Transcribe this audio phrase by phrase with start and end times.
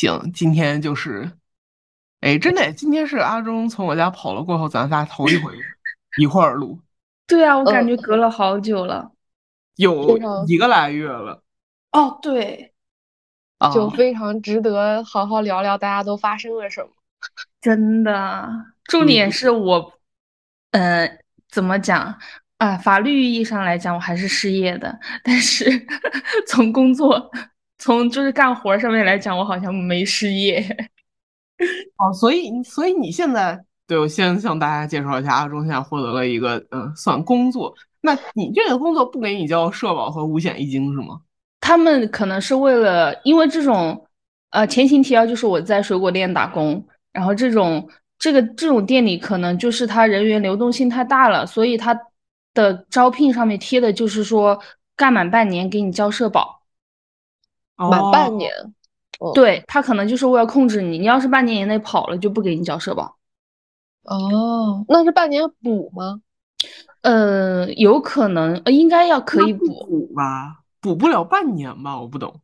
[0.00, 1.30] 行，今天就是，
[2.20, 5.52] 哎，真的，今天是阿忠从我家跑了过后，咱仨头一回
[6.16, 6.80] 一块儿录。
[7.26, 9.12] 对啊，我感觉隔了好久了，
[9.76, 11.42] 有一个来月了。
[11.92, 12.72] 哦，对，
[13.74, 16.88] 就非常值得好好聊聊，大家都发生了什么。
[17.60, 18.48] 真的，
[18.84, 19.92] 重点是我，
[20.70, 21.18] 呃，
[21.50, 22.18] 怎么讲
[22.56, 22.78] 啊？
[22.78, 25.86] 法律意义上来讲，我还是失业的，但是
[26.48, 27.30] 从工作，
[27.80, 30.64] 从就是干活上面来讲，我好像没失业。
[31.98, 33.58] 哦，所以，所以你现在。
[33.86, 37.74] 对，我先向大家介绍一下，阿忠现在获得了一个嗯，算工作。
[38.02, 41.20] 那你这个工作不给你交社保和五险一金是吗？
[41.60, 44.06] 他们可能是为了，因为这种
[44.50, 51.98] 呃前情提要就是我在水果店打工，然后这种这个这种店里可能就是他人员流动性太大了，所以他
[52.54, 54.58] 的招聘上面贴的就是说
[54.96, 56.59] 干满半年给你交社保。
[57.88, 58.52] 满半年？
[59.34, 63.16] 对他可能就是为了控制你，你要是半年以内跑了就不给你交社保。
[64.04, 66.22] 哦，那是半年补吗？
[67.02, 72.00] 呃，有可能，呃应该要可以补吧，补不了半年吧？
[72.00, 72.34] 我不懂，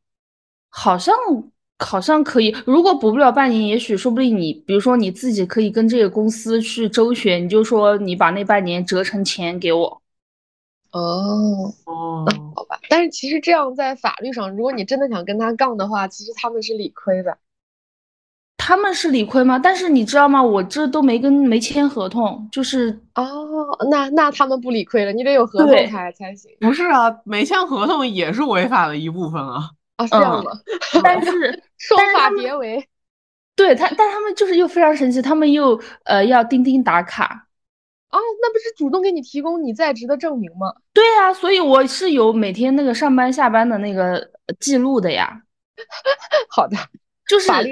[0.69, 1.15] 好像
[1.79, 2.55] 好像可以。
[2.67, 10.03] 如果补不了半年，也许说不定你，比如说你自己可以跟这个公司去周旋，你就说你把那半年折成钱给我。
[10.93, 12.27] 哦哦。
[12.89, 17.39] 但是其实这样在法律上，如果你真的想跟他杠的话，其实他们是理亏的。
[18.59, 19.59] 他们是理亏吗？
[19.59, 20.43] 但是你知道吗？
[20.43, 23.25] 我这都没跟没签合同，就是哦，
[23.91, 26.51] 那那他们不理亏了，你得有合同才才行。
[26.61, 29.71] 不是啊，没签合同也是违法的一部分啊。
[29.97, 30.51] 啊，是这样的？
[31.03, 32.89] 但是 双法别为。
[33.55, 37.46] 对他，但他们就是又非常神奇，他们又呃要钉钉打卡。
[38.09, 40.73] 啊，那不是主动给你提供你在职的证明吗？
[40.93, 45.43] 对呀，所以我是有每天那个上班下班的那个记录的呀。
[46.51, 46.77] 好的。
[47.29, 47.65] 就是很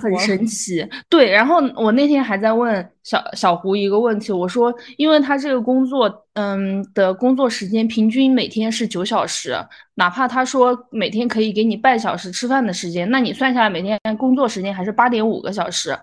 [0.00, 1.30] 很神奇，对。
[1.30, 9.56] 然后我那天还在问小小胡一个问题，我说，因为他这个工作，嗯，的工作时间平均每天是九小时，
[9.94, 15.96] 哪怕他说每天可以给你半小时吃饭的时间，那你算下来每天工作时间还是八点五个小时，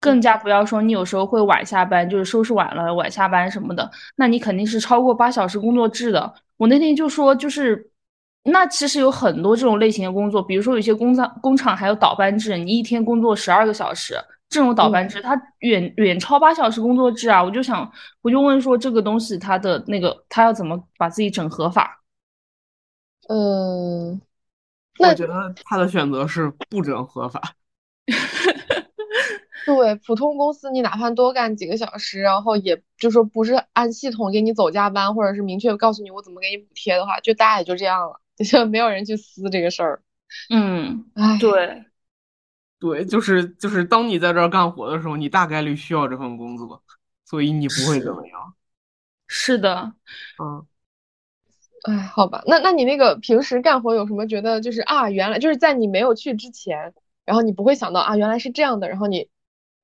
[0.00, 6.34] 更加不要说你有时候会晚下班，就是收拾晚了晚下班什么的，那你肯定是超过八小时工作制的。
[6.56, 7.86] 我那天就说，就是。
[8.42, 14.14] 那其实有很多这种类型的工作，比如说有些工厂工厂还有倒班制，你一天工作十二个小时，
[14.48, 17.44] 这种倒班制它远远超八小时工作制啊！
[17.44, 17.88] 我就想，
[18.22, 22.00] 我就问说这个东西它的那个它要怎么把自己整合法？
[23.28, 24.18] 嗯，
[24.98, 27.42] 我觉得他的选择是不整合法。
[29.76, 38.20] 对，普通公司你哪怕多干几个小时，然后也就说不是按系统给你走加班，或者是明确告诉你我怎么给你补贴的话，就大家也就这样了。
[38.40, 40.02] 就没有人去撕这个事儿，
[40.48, 41.84] 嗯，哎，对，
[42.78, 46.82] 对，就是就是，当你在这儿干活的时候，你大概率需要这份工作，
[47.26, 48.54] 所以你不会怎么样。
[49.26, 49.92] 是的，
[50.42, 50.66] 嗯，
[51.82, 56.94] 哎，好吧，那那你那个平时干活有什么觉得就是啊，原来就是在你没有去之前，
[57.26, 59.28] 然后你不会想到啊，原来是这样的，然后你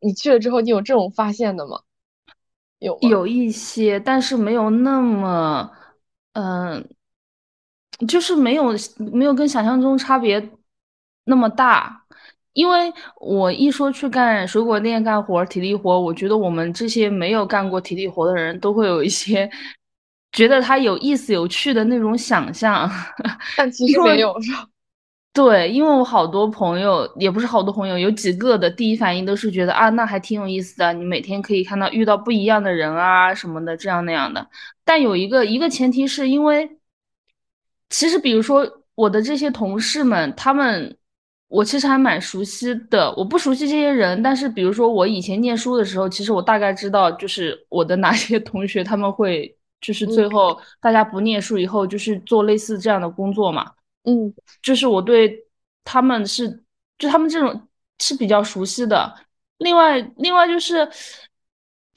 [0.01, 1.81] 你去了之后，你有这种发现的吗？
[2.79, 5.71] 有，有一些，但是没有那么，
[6.33, 6.89] 嗯。
[8.07, 8.65] 就是没有
[8.99, 10.51] 没有跟想象中差别
[11.25, 12.05] 那么大，
[12.53, 19.51] 因为我一说去干水果店干活体力活，我觉得我们这些没有干过体力活的人都会有一些
[20.33, 22.87] 觉得它有意思有趣的那种想象，
[23.57, 24.69] 但其实没有是吧？
[25.37, 34.49] 对，因为我好多朋友也不是好多朋友，有几个的第一反应都是觉得啊，那还挺有意思的，你每天可以看到遇到不一样的人啊什么的，这样那样的。
[34.85, 36.79] 但有一个一个前提是因为。
[37.89, 38.67] 其实，比如说
[38.97, 40.97] 我的这些同事们，他们
[41.47, 43.15] 我其实还蛮熟悉的。
[43.15, 53.71] 我不熟悉这些人，但是比如说我以前念书的时候，其实我大概知道，就是我的哪些同学他们会，就是最后大家不念书以后，就是做类似这样的工作嘛。
[54.07, 54.33] 嗯，
[54.63, 55.47] 就是我对
[55.85, 56.65] 他们是，
[56.99, 57.69] 就他们这种
[57.99, 59.15] 是比较熟悉的。
[59.59, 60.89] 另外，另外就是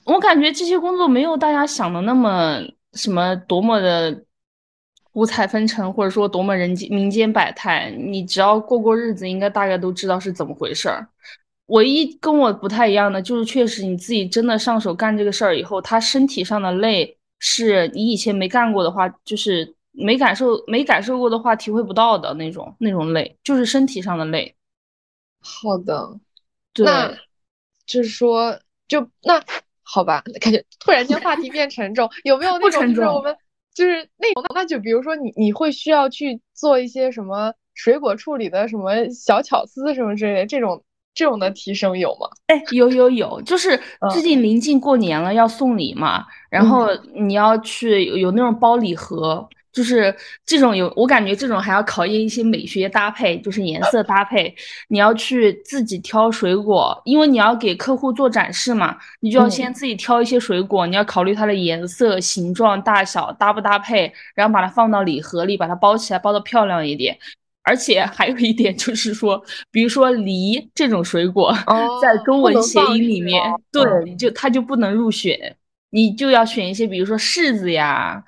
[0.04, 2.60] 我感觉这些工作没有大家想的那么
[2.94, 4.26] 什么多么的。
[5.14, 11.06] 五彩纷呈，或者说多么人间民间百态，你只要过过日子，应该大概都知道是怎么回事儿。
[11.66, 24.56] 唯一跟我不太一样的，就是确实你自己真的上手干这个事儿以后，他身体上的累，是你以前没干过的话，就是没感受没感受过的话，体会不到的那种那种累，就是身体上的累。
[25.42, 26.20] 好的，
[26.74, 26.86] 对，
[27.86, 29.44] 就是说，就那
[29.84, 33.36] 好吧，感觉突然间话题变沉重，有没有那种就是我们。
[33.72, 42.28] 就是那种，那就比如说你，你会需要去做一些什么水果处理的什么小巧思什么之类的，这种这种的提升有吗？
[42.48, 43.80] 哎，有有有，就是
[44.12, 49.48] 最近临近过年了，要送礼嘛，然后你要去有那种包礼盒。
[49.72, 50.14] 就是
[50.46, 54.54] 这种有，我感觉这种还要考验一些美学搭配，就是颜色搭配。
[54.88, 67.18] 你要去自己挑水果，因为你要给客户做展示嘛，你就要先自己挑一些水果，你要考虑它的颜色、形状、大小搭不搭配，然后把它放到礼盒里，把它包起来，包的漂亮一点。
[67.62, 69.40] 而且还有一点就是说，
[69.70, 71.54] 比如说梨这种水果，
[72.02, 73.40] 在中文谐音里面，
[73.72, 75.56] 对，就它就不能入选，
[75.92, 78.24] 你就要选一些，比如说柿子呀。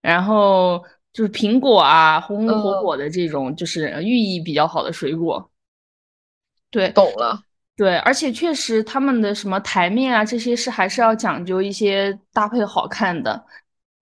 [0.00, 5.50] 然后就是苹果啊，红红火火的这种，就是寓意比较好的水果。
[6.70, 7.42] 对，懂了。
[7.76, 13.46] 对，而且确实他们的什么台面啊，这些是还是要讲究一些搭配好看的。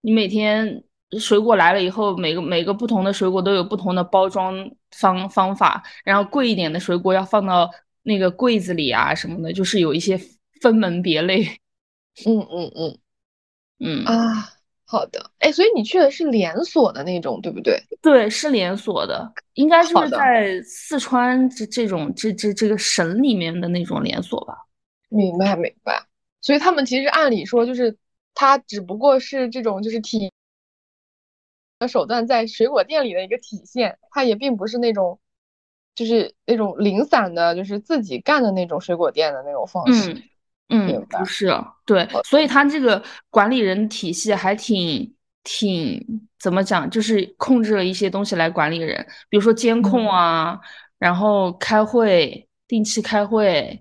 [0.00, 0.82] 你每天
[1.18, 7.70] 水果来了以后，每个每个不同的水果都有不同的包装方方法，然后贵一点的水果要放到
[8.02, 10.18] 那个柜子里啊什么的，就是有一些
[10.60, 11.44] 分门别类。
[12.24, 12.98] 嗯嗯嗯
[13.80, 14.55] 嗯啊。
[14.88, 17.82] 好的，哎，所以你去的是连锁的那种，对不对？
[18.00, 24.54] 对，是连锁的，应该就是在四川这这种这这这个省里面的那种连锁吧。
[25.08, 26.06] 明白明白。
[26.40, 27.96] 所以他们其实按理说，就是
[28.32, 30.30] 它只不过是这种就是体
[31.80, 35.18] 的手段在水果店里的一个体现，它也并不是那种
[35.96, 40.12] 就是那种零散的，就是自己干的那种水果店的那种方式。
[40.12, 40.22] 嗯，
[40.68, 41.52] 不是，
[41.84, 45.14] 对，所以他这个管理人体系还挺
[45.44, 46.04] 挺
[46.40, 50.58] 怎么讲，就是控制了一些东西来管理人，比如说监控啊，
[50.98, 53.80] 然后开会，定期开会，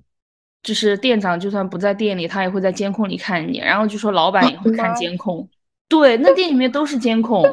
[0.61, 5.49] 就是店长就算不在店里，他也会在监控里看你，然后就说老板也会看监控，
[5.89, 7.43] 对，那店里面都是监控，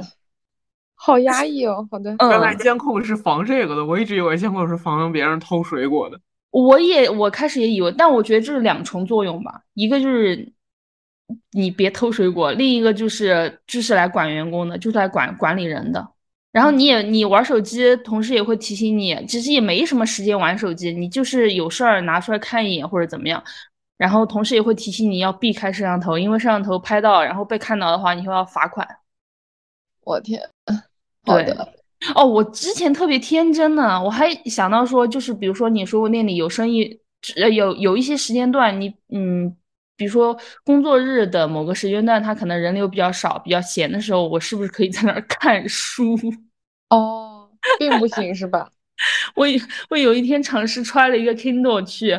[0.94, 1.88] 好压抑哦。
[1.90, 6.20] 好的，原来监控是防这个的，我一直以为监控是防别人偷水果的。
[6.52, 9.60] 我也我开始也以为，但我觉得这是两重作用吧。
[9.75, 10.52] 一个就是
[11.52, 16.06] 你别偷水果，另一个就是就是来管员工的，就是来管管理人的。
[16.52, 23.43] 然后你也你玩手机，同事也会提醒你，其实也没什么时间玩手机，你就是有事儿拿出来看一眼或者怎么样。
[23.96, 28.87] 然后同事也会提醒你要避开摄像头，因为摄像头拍到然后被看到的话，你会要罚款。
[30.05, 30.43] 我天，
[31.25, 31.81] 好的。
[32.14, 37.00] 哦，我之前特别天真呢，我还想到说，就是比如说你说那里有生意，
[37.37, 39.54] 呃，有有一些时间段，你嗯，
[39.96, 46.16] 比如说工作日的某个时间段，他可能人流比较少、比较闲的时候，我是不是可以在那儿 看书？
[46.90, 48.70] 哦，并不行是吧？
[49.34, 49.46] 我
[49.90, 52.19] 我有一天尝试揣了一个 Kindle 去，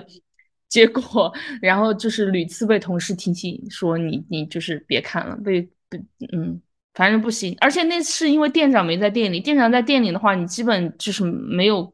[0.69, 1.31] 结果
[1.61, 5.99] 然后就是屡次被同事提醒说你你就是别看了，被被
[6.33, 6.61] 嗯。
[6.93, 9.39] 反正不行，而且那是因为店长没在店里。
[9.39, 11.91] 店长在店里的话，你基本就是没有，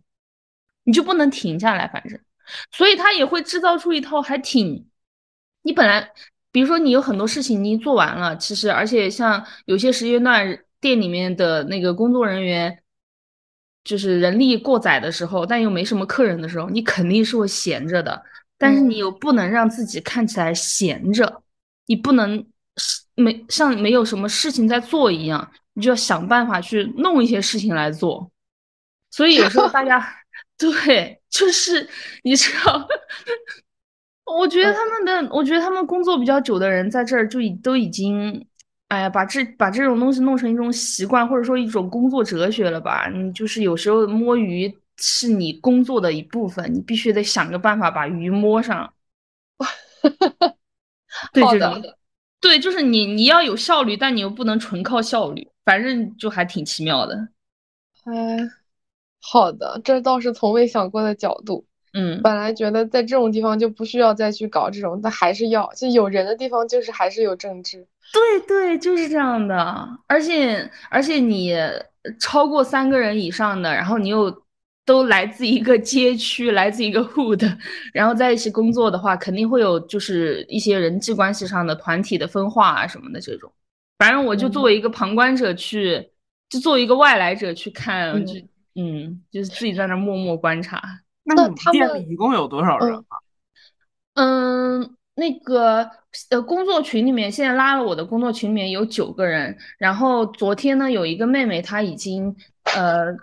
[0.83, 1.87] 你就不能停下来。
[1.87, 2.19] 反正，
[2.71, 4.85] 所以他也会制造出一套还挺，
[5.61, 6.11] 你本来，
[6.51, 12.83] 比如说你有很多事情你做完了，其实而且像有些时间段店里面的那个工作人员，
[13.85, 18.21] 就是人力过载的时候，但又没什么客人的时候，你肯定是会闲着的。
[18.57, 21.41] 但是你又不能让自己看起来闲着，
[21.85, 22.45] 你不能。
[23.21, 28.31] 没像没有什么事情在做一样，你就要想办法去弄一些事情来做。
[29.11, 30.06] 所以有时候大家
[30.57, 31.88] 对，就是
[32.23, 32.88] 你知道，
[34.26, 38.45] 我觉得他们的，我觉得他们工作比较久的人在这儿就已都已经，
[38.90, 43.09] 哎呀，把这把这种东西弄成一种习惯，或者说一种工作哲学了吧？
[43.09, 48.94] 你就是有时候摸鱼是你工作的一部分，你必须得想个办法把鱼摸上。
[51.33, 51.81] 对这种。
[52.41, 57.15] 对，就是你，你要有效率，但你又不能纯靠效率，反正就还挺奇妙的。
[58.05, 58.37] 哎，
[59.21, 61.65] 好的，这倒是从未想过的角度。
[61.93, 67.87] 嗯，本来觉得在这种地方就不需要再去搞这种，但还是要，就有人的地方就是还是有政治。
[68.13, 69.87] 对对，就是这样的。
[70.07, 71.55] 而且而且你
[72.19, 74.43] 超过三个人以上的，然后你又。
[74.89, 77.57] 都来自一个街区，来自一个 hood，
[77.93, 83.51] 然后在一起工作的话，肯定会有就是一些人际关系上的团体的分化啊什么的这种。
[83.99, 86.09] 反正我就作为一个旁观者去，
[86.49, 88.33] 就作为一个外来者去看，就
[88.73, 90.81] 嗯，就是自己在那默默观察。
[91.23, 93.17] 那你们店里一共有多少人啊？
[94.15, 95.87] 嗯，那个
[96.31, 102.35] 呃，工作群里面现在拉了我的工作群里面有九个人，然后昨天呢有一个妹妹她已经
[102.75, 103.15] 呃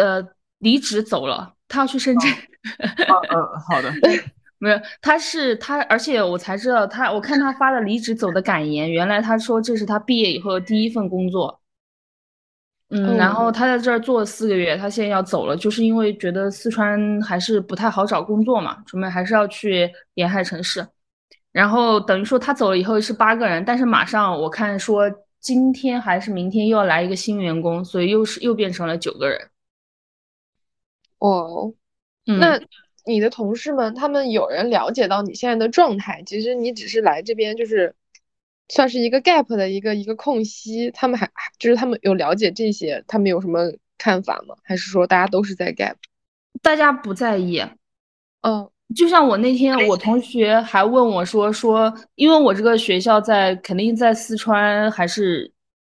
[0.00, 0.24] 呃。
[0.60, 2.30] 离职走了，他要去深圳。
[2.30, 3.92] 嗯，好的。
[4.62, 11.60] 没有，他是他，而且我才知道他，我看他发的离职走的感言，原来他说这是他毕业以后的第一份工作。
[12.90, 20.86] 嗯，然后他在这儿做了四个月，他现在要走了，就是因为觉得四川还是不太好找工作嘛，准备还是要去沿海城市。
[21.52, 29.49] 然后等于说他走了以后是八个人，但是马上我看说今天还是明天又要来一个新员工，所以又是又变成了九个人。
[31.20, 31.72] 哦，
[32.24, 32.60] 那
[33.04, 36.22] 你的同事们，他们有人了解到你现在的状态？
[36.26, 37.94] 其实你只是来这边，就是
[38.68, 40.90] 算是一个 gap 的一个一个空隙。
[40.90, 44.56] 他们还就是他们有了解这些，他们有什么看法吗？
[44.62, 45.94] 还是说大家都是在 gap？
[46.60, 47.62] 大家不在意。
[48.42, 48.68] 嗯。
[48.96, 55.52] 就像我那天，我同学还问我说说，因为我这个学校在肯定在四川，还是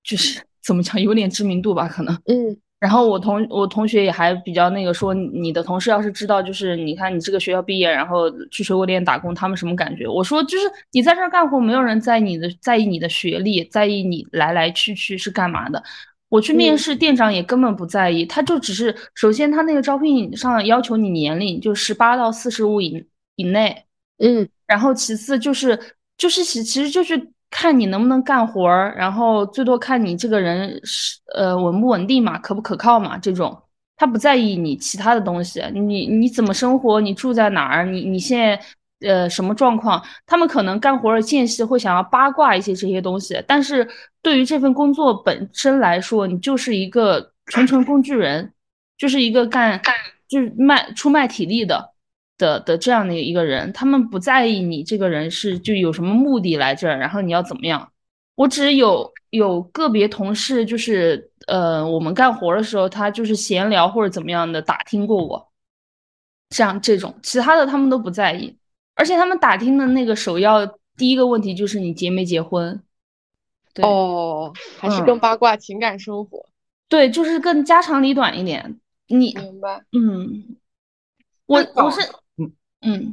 [0.03, 2.13] 就是 怎么讲，有点知名度吧，可能。
[2.25, 2.61] 嗯。
[2.81, 10.09] 然后我同我同学也还比较那个说，你的同事要是知道，就是你看你这个学校毕业，然后去水果店打工，他们什么感觉？
[10.09, 15.83] 我说就是你在这儿干活，没有人在你的在意你的学历，在意你来来去去是干嘛的。
[16.31, 23.05] 我去面试，店长也根本不在意，他就只是首先他那个招聘上要求你年龄就十八到四十五以
[23.37, 23.85] 以内，
[24.19, 25.79] 嗯，然后其次就是
[26.17, 33.61] 就是其其实就是看你能不能干活儿，然后最多看你这个人是呃稳不稳定嘛，可不可靠嘛，这种
[33.97, 38.61] 他不在意你其他的东西，你你怎么生活，你住在哪儿，你你现在。
[39.03, 40.05] 呃，什么状况？
[40.27, 43.89] 他们可能干活的间隙会想要八卦一些这些东西，但是
[44.21, 48.53] 对于这份工作本身来说，你就是一个纯纯工具人，
[48.99, 49.95] 就是一个干干
[50.29, 51.90] 就是卖出卖体力的
[52.41, 53.73] 的的这样的一个人。
[53.73, 57.93] 他们不在意你这个人是就有什么目的来这儿，然后你要怎么样。
[58.35, 65.49] 我只有有个别同事，就是呃，我们干活的时候，他就是闲聊或者怎么样的打听过我，
[66.51, 68.57] 像这种，其他的他们都不在意。
[68.95, 70.67] 而且他们打听的那个首要
[70.97, 72.83] 第一个问题就是你结没结婚？
[73.73, 76.45] 对哦，还是更八卦情感生活？
[76.89, 78.81] 对，就是更家长里短一点。
[79.07, 79.83] 你明白？
[79.93, 80.57] 嗯，
[81.47, 82.01] 我我是
[82.83, 83.13] 嗯嗯，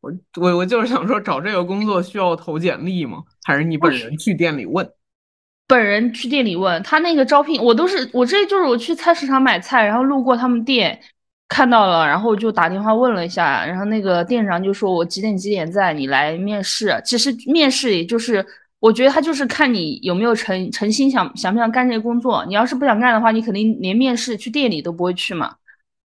[0.00, 3.22] 我我我就是想说，找这个工作需要投简历吗？
[3.44, 4.88] 还是你本人去店里问？
[5.66, 11.00] 本人去店里问他那个招聘，我都是我这就是我去菜市场买菜，然后路过他们店。
[11.50, 18.44] 看到了，然后就打电话问了一下，然后那个店长就说：“我几点几点在，你来面试。”其实面试也就是，
[18.80, 22.44] 我觉得他就是看你有没有诚诚心想想不想干这个工作。
[22.44, 25.56] 你要是不想干的话，你肯定连面试去店里都不会去嘛。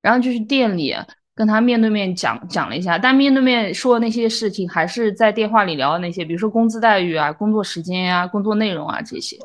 [0.02, 0.96] 然后就去店里
[1.36, 9.38] 跟他面对面讲讲了一下，但面对面说的那些事情还是在电话里聊的那些，比如说工资待遇啊、工作时间呀、工作内容啊这些。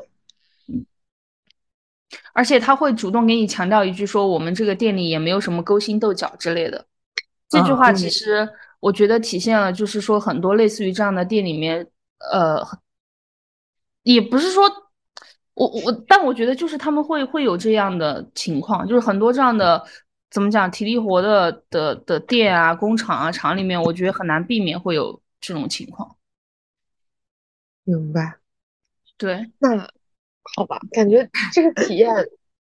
[2.33, 6.85] 而且他会主动给你强调一句，说我们这个店里也没有什么勾心斗角之类的。
[7.49, 8.47] 这句话其实
[8.79, 11.85] 我觉得体现了，就是说很多类似于这样的店里面，
[12.31, 12.65] 呃，
[14.03, 14.63] 也不是说
[15.53, 19.83] 我我，但我觉得就是他们会会有这样的情况，就是很多这样的
[20.31, 26.15] 怎么讲体力活的的的店啊、工厂啊、厂里面，我觉得很难避免会有这种情况。
[27.83, 28.37] 明白。
[29.17, 29.87] 对，那。
[30.55, 32.11] 好吧，感觉这个体验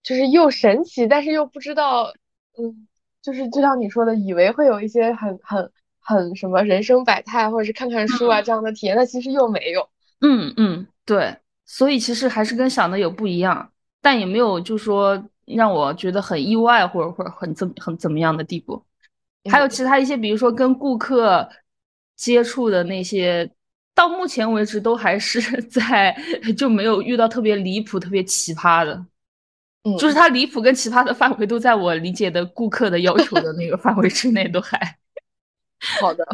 [0.04, 2.14] 就是又神奇，但是又不知道，
[2.58, 2.88] 嗯，
[3.22, 9.90] 就是就像你说的，以为会有一些很很很什么人生百态，或者是看看书啊这样的体验，但其实又没有。
[10.20, 13.72] 嗯嗯，对，所以其实还是跟想的有不一样，
[14.02, 15.18] 但也没有就说
[15.56, 18.84] 让我觉得很意外或者或者很怎很怎么样的地步。
[19.50, 21.50] 还有其他一些，比如说跟顾客
[22.16, 23.50] 接触的那些。
[23.96, 26.16] 到目前为止都还是 在
[26.58, 28.94] 就没有遇到特别离谱、特别奇葩的，
[29.84, 34.80] 嗯，就是他离谱跟奇葩的范围都在我理解的顾客的要求的那个范围之内，都还
[36.00, 36.26] 好的。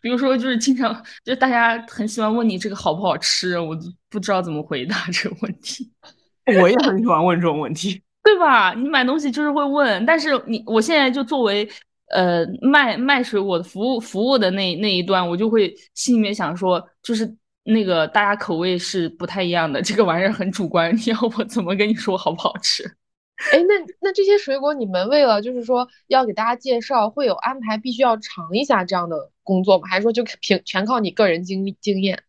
[0.00, 3.76] 比如说，就是经常就是大家很喜欢问你这个好不好吃，我
[4.08, 5.92] 不知道怎么回答这个问题。
[6.62, 8.74] 我也很喜欢问这种问题，对吧？
[8.74, 11.68] 你买东西就是会问，但是你我现在就作为。
[12.10, 17.30] 呃，卖卖水果的服务服务的那那一段，我就会心里面想说，就是
[17.64, 22.82] 那个大家口味是不太一样的，这个玩意儿很主观，你要我怎么跟你说好不好吃？
[23.52, 29.86] 哎，那那这些水果，你们为了就是说要给大家介绍，会有安排必须要尝一下这样的工作吗？
[29.86, 32.22] 还是说就凭全靠你个人经经验？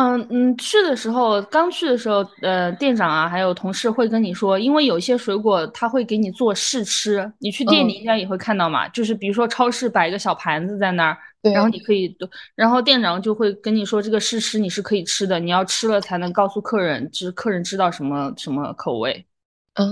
[0.00, 12.16] 嗯嗯，去的时候，刚去的时候，呃，店长啊，还有同事会跟你说，因为有一些水果他会给你做试吃，你去店里应该也会看到嘛，就是比如说超市摆一个小盘子在那儿，然后你可以，
[12.54, 19.26] 然后店长就会跟你说这个试吃你是可以吃的，你要吃了才能告诉客人，就是客人知道什么什么口味。
[19.74, 19.84] 哦，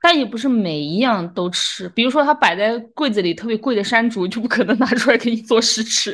[0.00, 6.12] 但也不是每一样都吃，比如说他摆在柜子里特别贵的山竹，就不可能拿出来给你做试吃。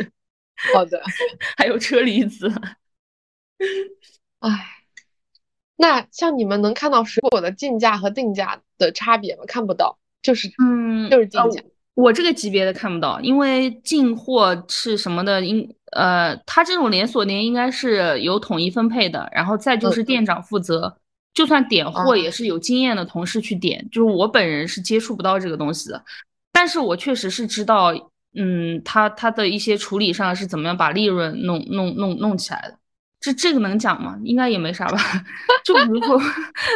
[0.72, 0.98] 好的，
[1.58, 2.50] 还有车厘子。
[4.40, 4.66] 唉，
[5.76, 9.44] 那像你们能看到水果的进价和定价的差别吗？
[9.46, 11.62] 看不到，就是嗯，就是进价。
[11.94, 20.96] 我这个级别的看不到，因为进货是什么的，应呃，它这种连锁店应该是有统一分配的，然后再就是店长负责，
[21.34, 26.04] 就算点货也是有经验的同事去点，就是我本人是接触不到这个东西的，
[26.52, 27.92] 但是我确实是知道，
[28.34, 32.78] 嗯，他他的一些处理上是怎么样把利润弄弄弄弄起来的，
[33.20, 34.18] 这这个能讲吗？
[34.22, 34.98] 应该也没啥吧，
[35.64, 36.20] 就比如果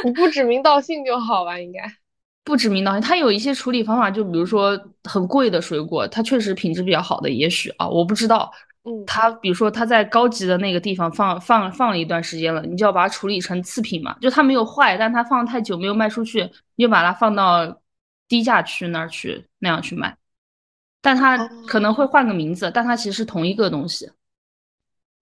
[0.05, 1.81] 我不指名道姓就好吧，应该。
[2.45, 8.51] 不指名道姓，它有一些处理方法，就比如说很贵的水果，它确实品质比较好的，也许啊，我不知道。
[8.85, 16.43] 嗯，它比如说它在高级的那个地方放放放了一段时间了，你就要把它处理成次品嘛，就它没有坏，但它放太久没有卖出去，
[16.75, 17.81] 你就把它放到
[18.27, 20.17] 低价区那儿去那样去卖，
[21.01, 24.11] 但它可能会换个名字，但它其实是同一个东西。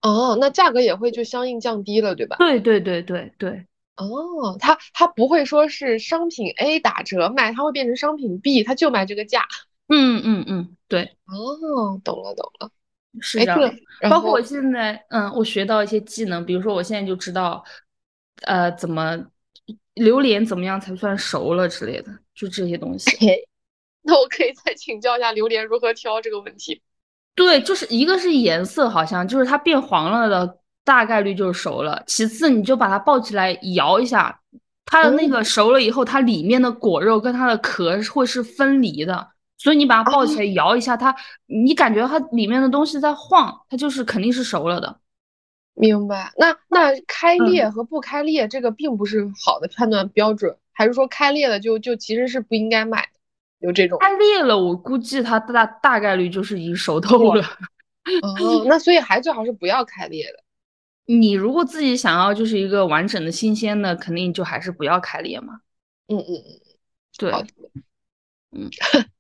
[0.03, 2.37] 哦，那价格也会就相应降低了，对吧？
[2.39, 3.67] 对对对对对。
[3.97, 9.47] 哦，它它不会说是商品 A 打折卖，它会变成商品 B，它就卖这个价。
[9.89, 11.17] 嗯嗯嗯，对。
[11.27, 12.71] 哦，懂了懂了，
[13.21, 13.59] 是这样。
[14.09, 17.63] 包括我现在，嗯，我学到一些技能，比如说我现在就知道，
[18.43, 19.19] 呃，怎么
[19.95, 23.11] 榴莲怎么样才算熟了之类的，就这些东西。
[24.03, 26.81] 那我可以再请教一下榴莲如何挑这个问题。
[27.47, 30.59] 对，就是一个是颜色，好像就是它变黄了的。
[30.83, 32.03] 大概率就是熟了。
[32.07, 34.41] 其次，你就把它抱起来摇一下，
[34.87, 39.29] 它的那个熟了以后，它里面的果肉跟它的壳会是分离的。
[39.57, 41.15] 所以你把它抱起来摇一下，它
[41.47, 44.99] 你感觉它里面的东西在晃，它就是肯定是熟了的。
[45.75, 46.33] 明白？
[46.37, 53.07] 那那开裂和不开裂这个并不是好的判断标准，还是说开裂了就就其实是不应该买？
[53.61, 57.45] 有这种开裂了，我估计它大大概率就是已经熟透了。
[58.23, 60.43] 哦，那所以还最好是不要开裂的。
[61.07, 65.61] 你如果自己想要就是一个完整的新鲜的，肯定就还是不要开裂嘛。
[66.09, 66.61] 嗯嗯嗯，
[67.19, 67.33] 对，
[68.53, 68.71] 嗯，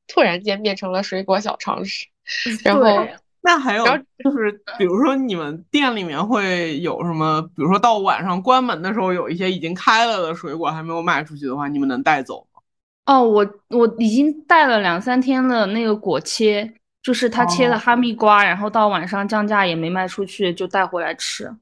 [0.08, 2.06] 突然间变成了水果小常识。
[2.64, 3.06] 然后，
[3.42, 3.84] 那还有
[4.22, 7.42] 就是，比如说你们店里面会有什么？
[7.42, 12.49] 比如说到晚上关门的时候，有一些已经开了的水果还没有卖出去的话，你们能带走吗？
[13.10, 21.52] 哦，我我已经带了两三天了，那个果切，就是他切的哈密瓜，然后到晚上降价也没卖出去，就带回来吃。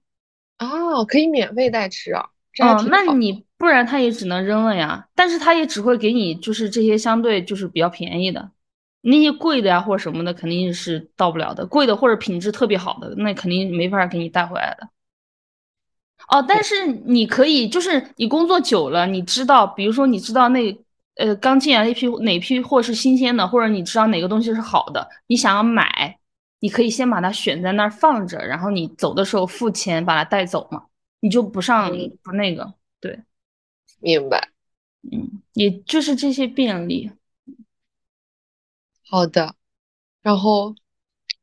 [0.58, 2.28] 哦，可以免费带吃啊！
[2.60, 5.08] 哦，那你不然他也只能扔了呀。
[5.14, 8.50] 但是他也只会给你就是这些相对就是比较便宜的，
[9.00, 11.64] 那些贵的呀或者什么的肯定是到不了的。
[11.64, 14.86] 贵的或者品质特别好的，那肯定没法给你带回来的。
[16.28, 20.78] 哦，但是你可以就是你工作久了，你知道，比如说你知道那
[21.18, 26.18] 呃刚进来那批哪批货是新鲜的，或者你知道哪个东西是好的，你想要买。
[26.60, 30.86] 你可以先把它选在那儿放着，然后你走的时候付钱把它带走嘛，
[31.20, 31.88] 你就不上
[32.20, 33.20] 不那个，对，
[34.00, 34.50] 明白，
[35.12, 37.12] 嗯，也就是这些便利。
[39.08, 39.54] 好的，
[40.20, 40.74] 然后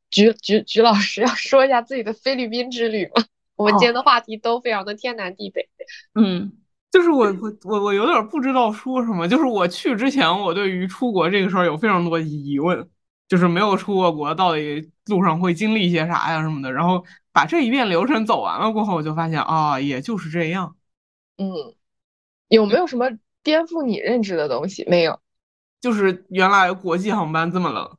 [0.09, 3.23] 菊菊菊老师要说一下自己的菲律宾之旅吗？
[3.55, 5.69] 我们今天的话题都非常的天南地北，
[6.13, 6.51] 嗯，
[6.95, 12.89] 就是我我我我有点不知道说什么，就是我去之前我对于出国这个事儿有非常多疑问。
[13.27, 20.75] 就是没有出过国，到底路上会经历一些啥呀什么的，然后把这一遍流程走完了过后，我就发现啊，也就是这样。
[21.37, 21.75] 嗯，
[22.49, 23.09] 有没有什么
[23.41, 24.85] 颠覆你认知的东西？
[24.87, 25.19] 没有，
[25.81, 27.97] 就是原来国际航班这么冷。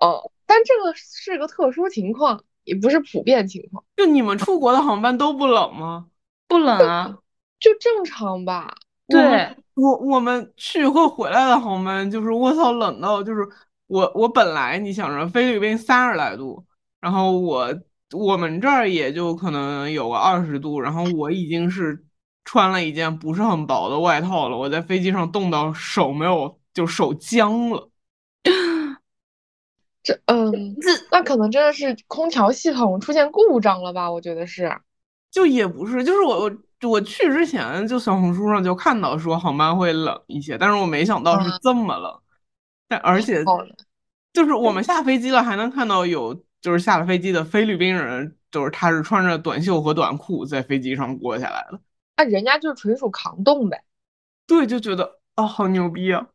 [0.00, 3.82] 哦，但这个是个特殊情况，也不是普遍情况。
[3.96, 6.08] 就你们出国的航班都不冷吗？
[6.46, 7.16] 不冷啊，
[7.60, 8.74] 就正常吧。
[9.08, 13.46] 对，我我们去和回来的航班，就是我操，冷到就是。
[13.88, 16.66] 我我本来你想着菲律宾三十来度，
[17.00, 17.72] 然后我
[18.10, 22.04] 我们这儿也就可能有个二十度，然后我已经是
[22.44, 24.58] 穿了一件不是很薄的外套了。
[24.58, 27.88] 我在飞机上冻到手没有，就手僵了。
[30.02, 34.10] 这嗯，这那可能真的是空调系统出现故障了吧？
[34.10, 34.80] 我觉得是，
[35.30, 36.50] 就也不是，就是我我
[36.82, 42.20] 我去之前就小红书上就看到说航班会冷一些，但是我没想到是这么冷。
[42.88, 43.42] 但而且，
[44.32, 51.80] 就是我们下飞机了，还能看到有就是下了飞机的菲律宾人，就是他是穿着短袖和短裤在飞机上过下来的。
[52.16, 53.82] 那人家就是纯属抗冻呗。
[54.46, 56.26] 对，就觉得啊，好牛逼啊！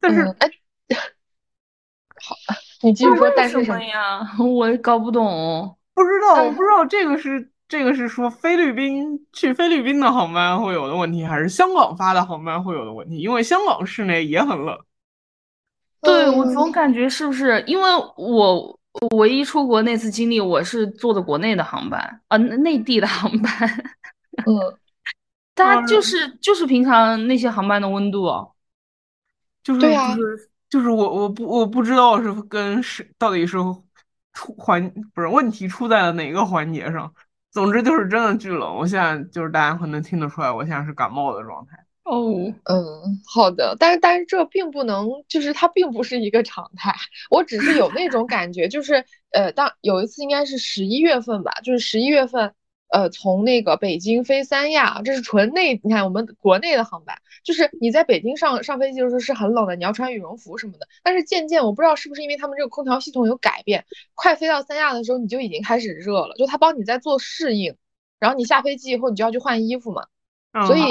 [0.00, 0.50] 但是，哎，
[2.20, 2.36] 好，
[2.82, 3.30] 你继续说。
[3.36, 4.20] 但是什么呀？
[4.40, 5.76] 我搞不懂。
[5.94, 13.18] 不知道，我不知道这个是这个是说菲律宾去菲律宾的航班会有的问题，还是香港发的航班会有的问题？
[13.18, 14.78] 因为香港室内也很冷。
[16.00, 17.84] 对我总感觉是不是因为
[18.16, 18.78] 我
[19.16, 23.52] 唯一出国那次经历，我是坐的国内的航班啊，内地的航班。
[24.46, 24.78] 嗯，
[25.54, 28.28] 它就是就是平常那些航班的温度，
[29.62, 33.58] 就是就是就是我我不我不知道是跟是到底是
[34.32, 37.12] 出环不是问题出在了哪个环节上。
[37.50, 41.76] 总之就是真的巨冷，我现在就是大家可能听得出来，我现在是感冒的状态。
[42.04, 42.32] 哦，
[42.64, 46.94] 嗯，好的，但是但是这并不能，就是它并不是一个常态。
[47.30, 52.52] 我只是有那种感觉，就是呃，当有一次应该是十一月份吧，就是十一月份。
[52.90, 60.88] 呃，从那个北京飞三亚，这是纯内，你看我们国内的航班，就是你在北京上上飞机的时候是很冷的，你要穿羽绒服什么的。
[61.02, 67.76] 但是渐渐，我不知道是不是因为他们这个空调系统有改变，快飞到三亚的时候，你就已经开始热了，就他帮你在做适应，
[68.18, 70.06] 然后你下飞机以后，你就要去换衣服嘛。
[70.66, 70.82] 所以，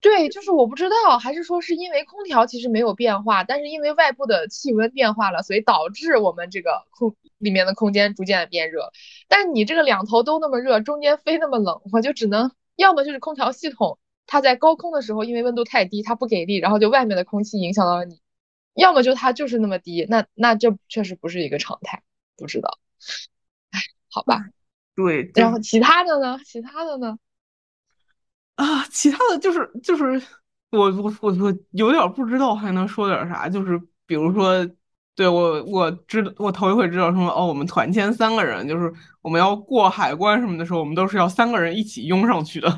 [0.00, 7.16] 对，就是我不知道，还是说是因为空调其实没有变化，但是因为外部的气温变化了，所以导致我们这个空。
[7.40, 8.92] 里面的空间逐渐的变热，
[9.26, 18.20] 但你这个两头都那么热，中间非那么冷，我就只能要么就是空调系统它在高空的时候因为温度太低它不给力，然后就外面的空气影响到了你，
[18.74, 22.02] 要么就它就是那么低，那那这确实不是一个常态，
[22.36, 22.78] 不知道，
[23.70, 24.44] 哎，好吧，
[25.32, 26.38] 对，然后其他的呢？
[26.44, 27.18] 其他的呢？
[28.62, 30.20] 啊，其他的就是就是
[30.70, 34.68] 我我我我有点不知道还能说点啥，就是比如说。
[35.16, 42.68] 对我，我知道我头一回知道说哦，我们团签三个人，就是我们要过海关什么的时候，我们都是要三个人一起拥上去的。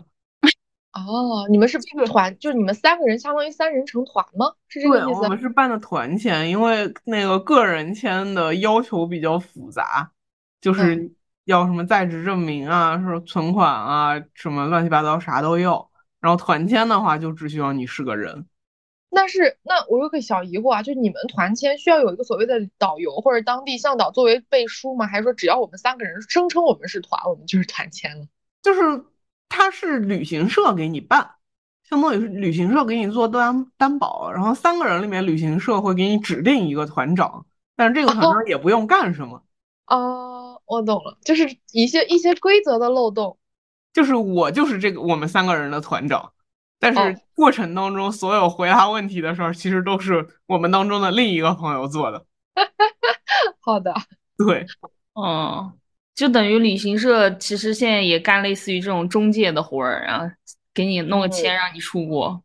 [0.92, 4.47] 哦，你们是这个团，就是你们三个人相当于三人成团吗？
[4.66, 5.21] 是这个意思？
[5.21, 10.11] 我们是办的团签，因为那个个人签的要求比较复杂，
[10.61, 11.12] 就是
[11.45, 15.91] 要什么在职证明啊，说存款啊，什么乱七八糟啥都要。
[16.21, 18.47] 然后团签的话，就只需要你是个人。
[19.11, 25.07] 那是那我有个小疑惑啊，就你们团签需要有一个所谓的导游或者当地向导作为背书吗？
[25.07, 28.27] 还是说只要我们三个人声称我们是团，我们就是团签了？
[28.63, 29.05] 就是
[29.51, 31.33] 他是旅行社给你办，
[31.83, 37.45] 相当于是旅行社给你做担担保，然后三个人里面旅行社会给你指定一个团长，
[37.77, 39.43] 但是这个团长也不用干什么。
[39.89, 40.42] 哦，
[40.73, 43.37] 我懂了，就是一些一些规则的漏洞。
[43.93, 46.33] 就是我就是这个我们三个人的团长。
[46.79, 52.25] 但是过程当中，所有回答问题的事儿，其实都是我们当中的另一个朋友做的。
[53.61, 53.95] 好的，
[54.37, 54.67] 对，
[55.15, 55.73] 嗯，
[56.15, 60.35] 就等于旅行社其实现在也干类似于这种中介的活儿，然后
[60.75, 62.43] 给你弄个签让你出国。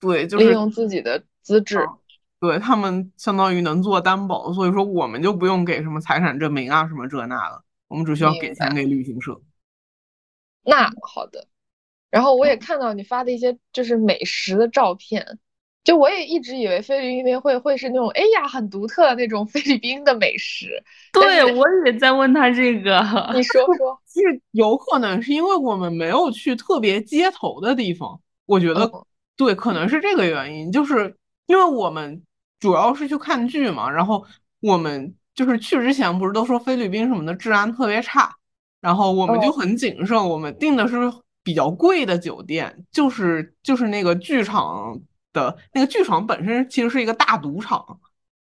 [0.00, 1.86] 对，就是利用自己的资质，
[2.42, 9.40] 对他们相当于能做担保，所以说我们就不用给什么财产证明啊什么这那的，我们只需要给钱给旅行社。
[10.64, 11.46] 那好的。
[12.10, 15.38] 然后我也看到你发的一些就是美食的照片，
[15.84, 20.82] 就我也一直以为菲律宾会会是那种哎呀很独特的那种 菲律宾的美食。
[21.12, 23.00] 对，我也在问他这个。
[23.32, 28.90] 你说说，就是有可能是因为我们没有去特别街头的地方，我觉得
[29.36, 32.22] 对，可能是这个原因，就是因为我们
[32.62, 34.24] 主要是去看剧嘛，然后
[34.60, 38.34] 我们就是去之前不是都说菲律宾什么的治安特别差，
[38.80, 41.12] 然后我们就很谨慎，我们订的是。
[41.44, 44.96] 比较贵的酒店，就是就是那个剧场
[45.32, 47.80] 的那个剧场本身其实是一个大赌场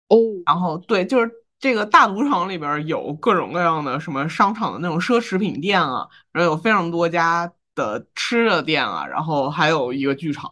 [0.09, 10.51] 哦，然后对，就是这个大赌场里边有各种各样的什么商场的那种奢侈品店啊，然后有非常多家的吃的店啊，然后还有一个剧场。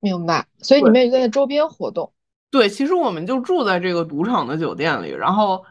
[0.00, 2.13] 明白，所以你们也在周边活动。
[2.54, 5.64] 对，其实我们就住在这个赌场的酒店里，然后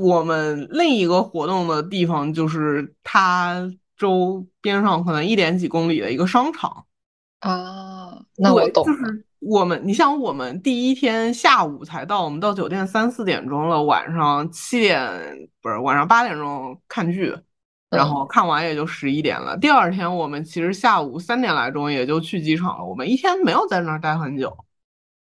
[0.00, 3.70] 我们另一个活动的地方就是它。
[4.00, 6.86] 周边上可能一点几公里的一个商场
[7.40, 8.82] 啊，那我懂。
[8.82, 15.06] 就是我们，你像我们第一天下午才到，我们到酒店三四点钟了，晚上七点
[15.60, 17.36] 不是晚上八点钟看剧，
[17.90, 19.54] 然后看完也就十一点了。
[19.58, 24.56] 第二天我们其实下午三点来钟也就去机场了，我们一天没有在那儿待很久。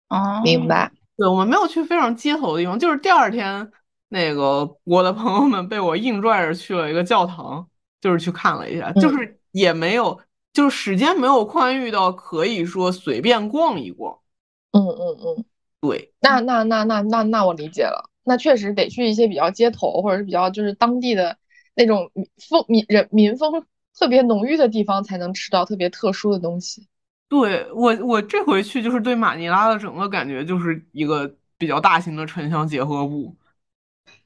[0.07, 0.89] 哦，明白。
[1.19, 3.71] 对，我们没有去非常街头的地方，就是第二天
[4.07, 7.67] 那个我的朋友们被我硬拽着去了一个教堂。
[8.01, 10.17] 就是去看了一下，就是也没有，
[10.53, 14.17] 就是时间没有宽裕到可以说随便逛一逛。
[14.71, 15.45] 嗯嗯嗯，
[15.81, 21.35] 对，那那那那那那我理解了，那确实得去一些比较街头或者是比较就是当地的
[21.75, 22.09] 那种
[22.49, 26.87] 风民人民风特别浓郁的地方，才能吃到特别特殊的东西。
[27.29, 33.35] 对我我这回去就是对马尼拉的整个感觉就是一个比较大型的城乡结合部。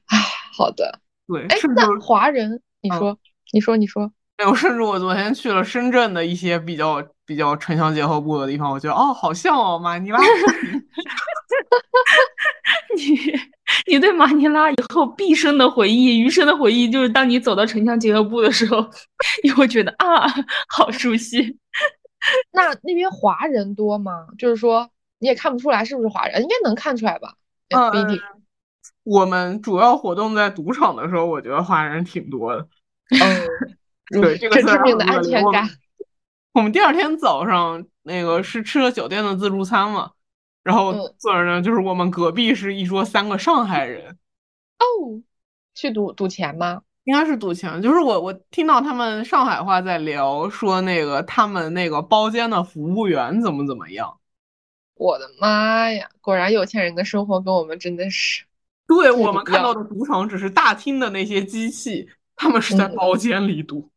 [0.06, 0.18] 哎，
[0.56, 3.16] 好的，对，哎，那华人，你说。
[3.52, 4.10] 你说，你说，
[4.42, 10.18] 有，甚至我昨天去了深圳的一些比较比较城乡结合部的地方，我觉得哦，好像哦，马尼拉。
[12.96, 18.84] 你你对马尼拉以后毕生的回忆，余生的回忆，就是当你走到城乡结合部的时候，
[19.44, 20.26] 你会觉得啊，
[20.68, 21.56] 好熟悉。
[22.52, 24.28] 那那边华人多吗？
[24.38, 27.36] 就是说你也看不出来是不是华人，应该能看出来吧？
[27.68, 28.20] 不一定。
[29.02, 32.68] 我们主要活动在赌场的时候，我觉得华人挺多的。
[33.10, 35.68] 嗯，对，这个致命的安全感。
[36.52, 40.12] 我们第二天早上那个是吃了酒店的自助餐嘛，
[40.62, 44.16] 然后坐着呢，就是我们隔壁是一桌三个上海人。
[44.78, 45.20] 哦，
[45.74, 46.82] 去赌赌钱吗？
[47.04, 47.80] 应该是赌钱。
[47.80, 54.18] 就是我我听到他们上海话在聊，说那个他们那个包间的服务员怎么怎么样。
[54.94, 56.08] 我的妈呀！
[56.20, 58.44] 果然有钱人的生活跟我们真的是。
[58.86, 63.90] 对我们看到的赌场只是大厅的那些机器，他们是在包间里赌。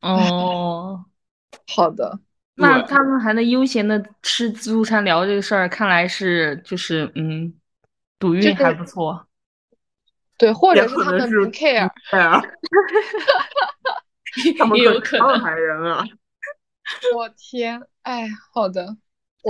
[0.00, 1.04] 哦，
[1.74, 2.18] 好的，
[2.56, 7.54] 那他们还能悠闲的吃自助餐聊这个事儿，看来是就是嗯，
[8.18, 9.26] 赌运还不错。
[10.36, 11.90] 对，或者是他们不 care。
[14.58, 15.28] 他们有可能。
[15.30, 16.04] 上海人啊！
[17.14, 18.96] 我天，哎，好的。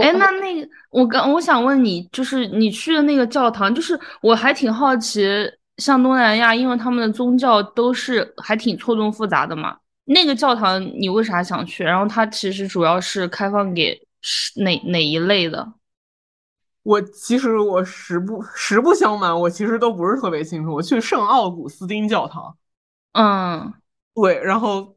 [0.01, 5.25] 哎，那那个，我刚我想问你，就是你去的那个教堂，就是我还挺好奇，
[5.79, 9.77] 像东南亚，因为他们的宗教都是还挺错综复杂的嘛。
[10.05, 11.83] 那个教堂你为啥想去？
[11.83, 13.99] 然后它其实主要是开放给
[14.57, 15.67] 哪哪一类的？
[16.85, 20.73] 我其实我实不实不相瞒，我其实都不是特别清楚。
[20.73, 22.57] 我去圣奥古斯丁教堂，
[23.15, 23.75] 嗯，
[24.15, 24.95] 对，然后。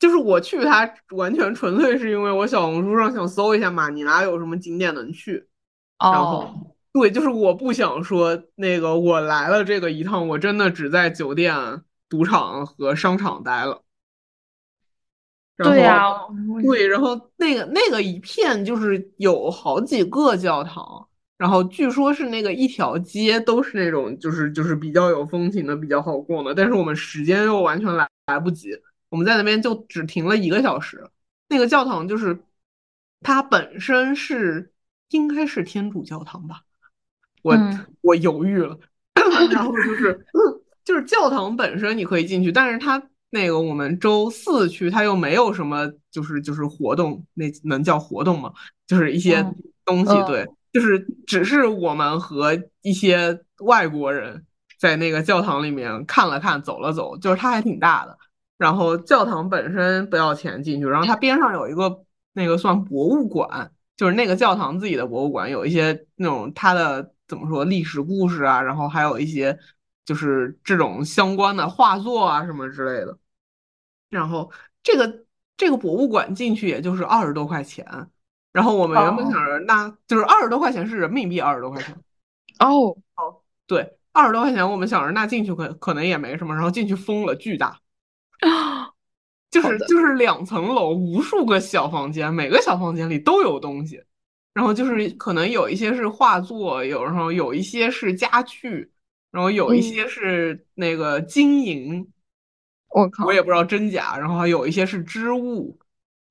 [0.00, 5.48] 就是我去它完全纯粹是因为我小红书上想搜一下马尼拉有什么景点能去，
[5.98, 6.54] 然后
[6.92, 13.82] 对，就是我不想说那个我来了这个一趟，我真的只在酒店、赌场和商场待了。
[15.58, 16.04] 对呀，
[16.62, 28.70] 对，然后那个那个一片就是有好几个教堂，然后据说是那个一条街都是那种就是就是比较有风情的、比较好逛的，但是我们时间又完全来来不及。
[29.08, 31.08] 我们在那边就只停了一个小时。
[31.48, 32.38] 那个教堂就是
[33.20, 34.72] 它本身是
[35.10, 36.62] 应该是天主教堂吧？
[37.42, 37.56] 我
[38.02, 38.78] 我犹豫了。
[39.50, 40.26] 然后就是
[40.84, 48.52] 就是教堂本身你可以进去，但是它那个我们周四去，它又没有什么就是就是活动，那能叫活动吗？
[48.86, 49.44] 就是一些
[49.84, 54.44] 东西，对，就是只是我们和一些外国人
[54.78, 58.16] 在那个教堂里面看了看，走了走，就是它还挺大的。
[58.56, 69.56] 然后教堂本身不要钱进去，然后它边上有一个那个算博物馆，就是那个教堂自己的博物馆，有一些那种它的怎么说历史故事啊，然后还有一些
[70.08, 73.18] 就是这种相关的画作啊什么之类的。
[74.08, 74.50] 然后
[74.82, 77.86] 这个这个博物馆进去也就是二十多块钱，
[78.52, 81.94] 然后我们原本想着那就是二十多块钱是人民币二十多块钱。
[82.58, 87.78] 哦哦，对，二十多块钱我们想着那进去可可能也没什么，然后进去疯了，巨大。
[88.40, 88.88] 啊，
[89.50, 94.02] 就是就是两层楼，无数个小房间，每个小房间里都有东西，
[94.54, 98.90] 然后就是可能有一些是画作，有然后有一些是家具，
[99.30, 102.06] 然后有一些是那个金银，
[102.88, 105.78] 我靠，我也不知道真假，然后还有一些是织物，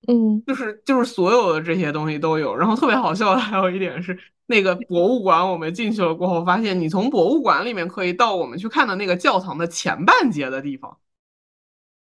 [0.08, 10.98] 嗯，就是就是所有的这些东西都有，然后特别好笑的还有一点是那个博物馆，我们进去了过后发现，你从博物馆里面可以到我们去看的那个教堂的前半截的地方。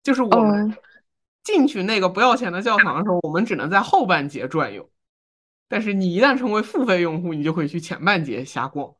[0.03, 0.77] 就是我们
[1.43, 4.88] 进去那个不要钱的教堂的时候，我们只能在后半截转悠。
[5.67, 8.93] 但是你一旦成为付费用户，你就可以去前半截瞎逛。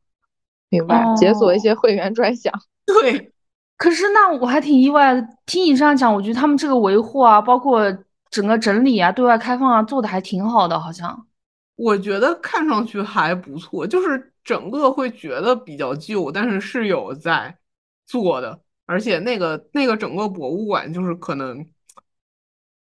[0.80, 2.54] 明白，解锁一些会员专享。
[2.86, 3.32] 对，
[3.78, 5.28] 可是那我还挺意外的。
[5.46, 7.86] 听你这样讲，我觉得他们这个维护啊，包括
[8.30, 11.28] 整个整理啊、对外开放啊，做的还挺好的，好像。
[11.76, 17.58] 我觉得看上去还不错，就是整个会觉得比较旧，但是是有在
[18.06, 18.62] 做的。
[18.86, 21.66] 而且那个那个整个博物馆就是可能，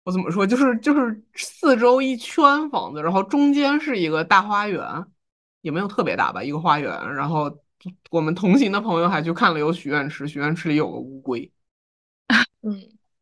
[0.03, 4.81] 我怎么说，就是就是四周一圈房子，然后中间是一个大花园，
[5.61, 7.13] 也没有特别大吧，一个花园。
[7.13, 7.51] 然后
[8.09, 11.51] 我们同行的朋友还去看了有许愿池，许愿池里有个乌龟。
[12.63, 12.81] 嗯，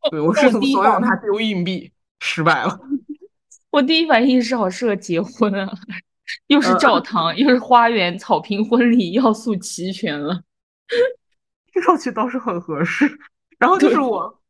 [0.10, 2.80] 对我试图怂恿他丢硬币，失败了。
[3.70, 5.70] 我第一反应是好适合结婚啊，
[6.48, 10.42] 又是教堂，又是花园，草坪婚礼要素齐全了。
[11.74, 13.20] 听上去倒是很合适，
[13.60, 14.42] 然后就是我，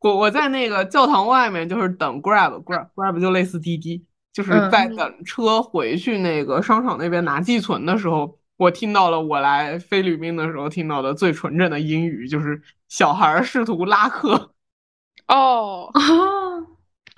[0.00, 14.52] 我我在那个教堂外面，就是等 Grab，Grab，Grab 就类似滴滴，就是在等车回去那个商场那边拿寄存的时候，我听到了我来菲律宾的时候听到的最纯正的英语，就是小孩试图拉客。
[15.28, 16.02] 哦，啊，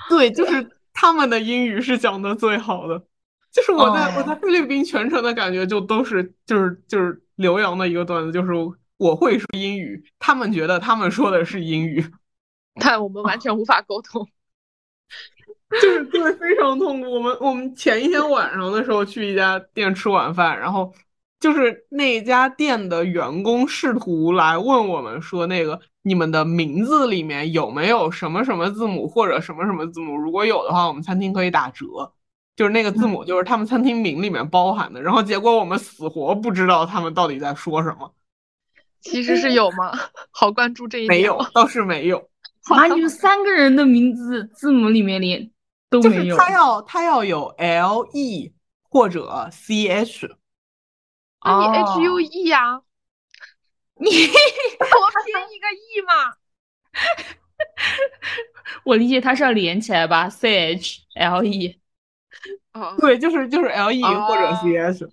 [0.09, 3.05] 对，就是他们的英语是讲的最好的。
[3.51, 8.53] 就是我在我在菲律宾全程的感觉就都是就是就是刘洋的一个段子，就是
[8.97, 12.07] 我会说英语，他们觉得他们说的是英语，
[12.81, 14.25] 但我们完全无法沟通，
[15.83, 17.11] 就是就是非常痛苦。
[17.11, 20.95] 我们我们前一天晚上的时候去一家店吃晚饭，然后
[21.43, 30.17] 就是那家店的员工试图来问我们说，那个你们的名字里面有没有什么什么字母或者什么什么字母？
[30.17, 31.87] 如果有的话，我们餐厅可以打折。
[32.55, 35.03] 就是那个字母，就是他们餐厅名里面包含的。
[35.03, 38.15] 然后结果我们死活不知道他们到底在说什么。
[39.01, 39.91] 其实是有吗？
[40.31, 41.19] 好关注这一点。
[41.19, 42.19] 没有，倒是没有。
[42.71, 45.51] 啊，你们三个人的名字字母里面连
[45.91, 46.37] 都没有。
[46.37, 48.53] 他要他要有 L E
[48.89, 50.31] 或者 C H。
[51.43, 52.81] 啊，你 H U E 呀？
[53.99, 56.35] 你我拼一个 E 嘛？
[58.85, 61.79] 我理解他是要连起来吧？C H L E。
[62.75, 65.05] 哦， 对，就是就是 L E 或者 C S，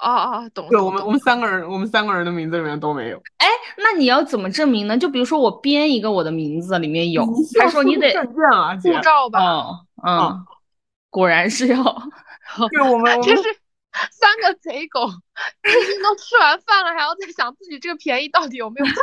[0.00, 0.68] 哦哦，懂。
[0.68, 3.16] 对我们我们三个人，我们三个人的名字里面都没有。
[3.38, 3.46] 哎，
[3.78, 4.98] 那你要怎么证明呢？
[4.98, 7.24] 就比如说我编一个我的名字里面有，
[7.58, 9.40] 还说你得证件啊，护照吧？
[10.04, 10.44] 嗯嗯，
[11.08, 11.76] 果然是要。
[12.70, 13.42] 对，我们这是
[14.10, 18.94] 三个贼狗，明明都吃完饭了，还要再想自己这个便宜到底有没有错。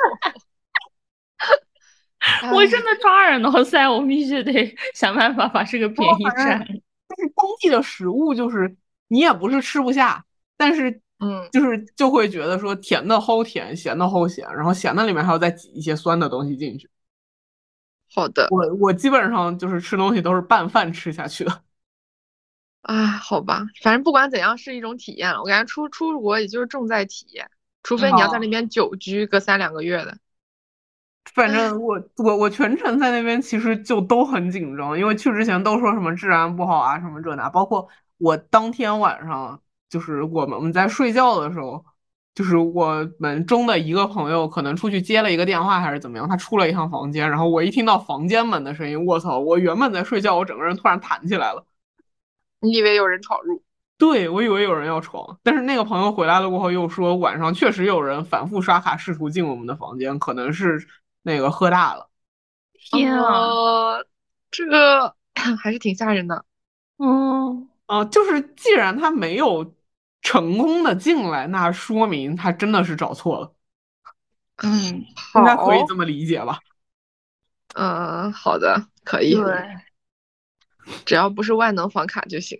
[2.54, 6.60] 我真的抓耳挠腮，我必须得想办法把这个便宜占。
[7.08, 8.75] 但是当地的食物就是
[9.08, 10.23] 你也不是吃不下，
[10.56, 16.89] 但是嗯，就是就会觉得说甜的齁甜，咸的齁咸，然后咸的里面还要再挤一些酸的东西进去。
[18.13, 21.63] 好的，我我基本上就是吃东西都是拌饭吃下去的。
[22.82, 25.39] 啊，好吧，反正不管怎样是一种体验了。
[25.39, 27.50] 我感觉出出国也就是重在体验，
[27.84, 30.17] 除非你要在那边久居个三两个月的。
[31.34, 41.86] 反正我我我全程在那边其实就都很紧张，因为去之前都说什么治安不好啊，什么这那，包括我当天晚上就是我们我们在睡觉的时候，
[42.34, 49.39] 就是我们中的一个朋友可能出去接了一个电话还是怎么样，他出了一趟房间，然后我一听到房间门的声音，我操！
[49.39, 51.63] 我原本在睡觉，我整个人突然弹起来了。
[52.62, 53.62] 你以为有人闯入？
[53.97, 60.88] 对，我以为有人要闯，但是那个朋友回来了过后又说晚上确实有人反复刷卡试图进我们的房间，可能是。
[61.24, 62.10] 那个喝大了，
[62.74, 64.00] 天啊，
[64.50, 65.15] 这个
[65.62, 66.43] 还是挺吓人的。
[66.97, 69.76] 嗯，啊，就是既然他没有
[70.24, 73.54] 成功的进来，那说明他真的是找错了。
[74.63, 76.58] 嗯，应该可以这么理解吧？
[77.76, 79.36] 嗯，好的，可以。
[79.36, 79.54] 对，
[81.06, 82.60] 只要不是万能房卡就行。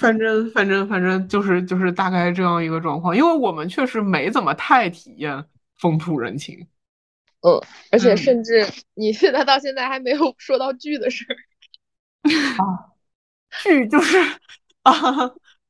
[0.00, 5.44] 反正反正反正就是就是大概这样一个状况，因为我们确实没怎么太体验
[5.78, 6.66] 风土人情。
[7.42, 11.36] 嗯，而且甚至你现在到现在还没有说到剧的事儿
[12.58, 12.90] 啊，
[13.62, 14.18] 剧就是
[14.82, 14.92] 啊，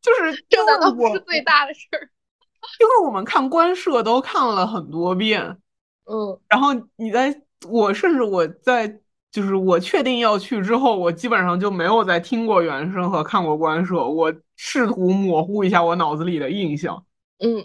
[0.01, 2.09] 就是这难道不是最大的事儿？
[2.81, 5.59] 因为我们看官社都看了很多遍，
[6.05, 9.01] 嗯，然后你在我甚至我在
[9.37, 17.05] 就是我确定要去之后，我基本上就没有再听过原声和看过官摄，我试图模糊一下我脑子里的印象，
[17.41, 17.63] 嗯，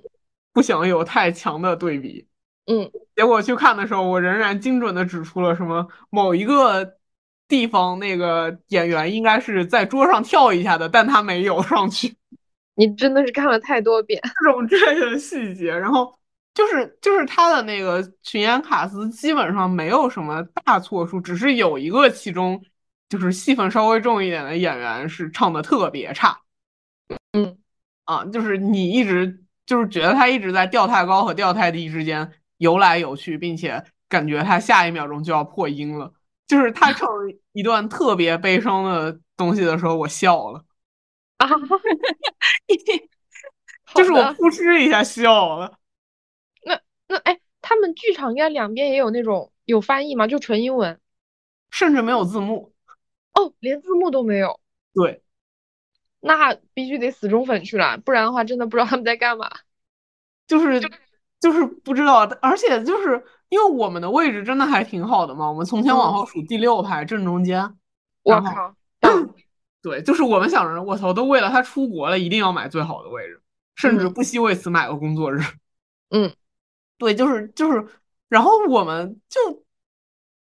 [0.52, 2.28] 不想有太强的对比。
[2.66, 6.98] 嗯，结果去看的时候，我仍然精准的指出了什么某一个
[7.48, 12.14] 地方那个演员应该是在桌上跳一下的，但他没有上去。
[12.76, 16.14] 你真的是看了太多遍这种这类的细节，然后
[16.54, 22.62] 就是就是他的那个群演卡司基本上没有什么大错处，只是有一个其中
[23.10, 26.42] 就是戏份稍微重一点的演员是唱的特别差。
[27.34, 27.58] 嗯，
[28.06, 32.32] 啊，就是你一直就是觉得他一直在调太高和调太低之间。
[32.58, 36.14] 游来游去，并且感觉他下一秒钟就要破音了。
[36.46, 37.10] 就是他唱
[37.54, 40.64] 一段特别悲伤的东西的时候，我笑了
[41.38, 41.50] 啊，
[43.96, 45.80] 就是我扑哧一下笑了。
[47.12, 50.28] 那那哎，他们剧场应该两边也有那种有翻译吗？
[50.28, 51.00] 就纯英文，
[51.70, 52.74] 甚至没有字幕
[53.34, 54.60] 哦，连字幕都没有。
[54.94, 55.22] 对，
[56.20, 59.50] 那必须得死忠粉去了，不然的话真的不知道他们在干嘛。
[60.48, 60.82] 就是。
[61.42, 67.68] 就是不知道，而且就是因为我们的位置真的还挺好的嘛，我们从前往后数第六排正中间。
[68.22, 68.76] 我靠！
[69.82, 73.42] 对，就是我们想着，我操，都为了他出国了，一定要买最好的位置，
[73.74, 75.40] 甚至不惜为此买个工作日。
[76.12, 76.32] 嗯，
[77.02, 77.84] 对，就是就是，
[78.30, 79.64] 然后我们就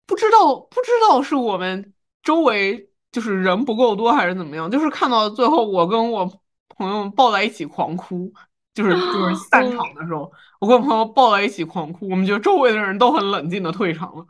[0.05, 6.27] 不知道不知道是我们周围就是人不够多还是怎么样，就是看到最后，我跟我
[6.69, 8.31] 朋友们抱在一起狂哭。
[8.73, 10.31] 就是就是散场的时候，
[10.61, 12.09] 我跟我朋友抱在一起狂哭。
[12.09, 14.25] 我们觉得周围的人都很冷静的退场了。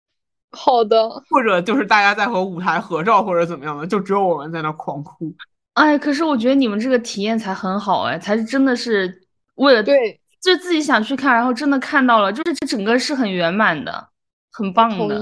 [0.52, 5.34] 好的，或者就是大家在和舞台合照或者怎么样的，就只有我们在那狂哭。
[5.72, 14.08] 哎，可是我觉得你们这个体验才很好哎，才是真的是为了对，就自己想去看，然后真的看到了，就是这整个是很圆满的，
[14.52, 15.20] 很棒的。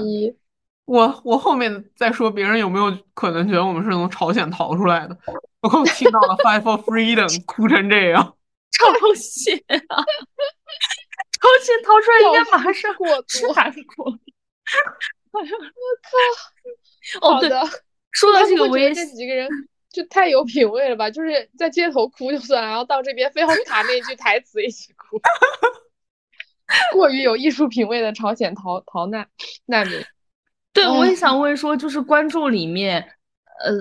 [0.85, 5.17] 我我后面再说别人有没有可能觉得我们是从朝鲜逃出来的？
[5.61, 8.23] 我刚听到了 Fight for Freedom， 哭成这样。
[8.71, 9.57] 朝鲜
[9.87, 9.97] 啊，
[11.33, 14.05] 朝鲜逃出来应该马上过去韩国。
[15.31, 15.41] 我
[17.21, 17.27] 靠！
[17.27, 17.49] 哦，对，
[18.11, 19.49] 说到这个，我也这几个人
[19.97, 21.09] 就太有品位了吧？
[21.09, 25.19] 就是在街头哭就算了，然后到这边非要卡那句台词一起哭，
[26.93, 29.27] 过于有艺术品位的朝鲜逃逃难
[29.65, 29.99] 难民。
[30.71, 33.01] 对，我也想问说，就是观众里面，
[33.65, 33.73] 呃，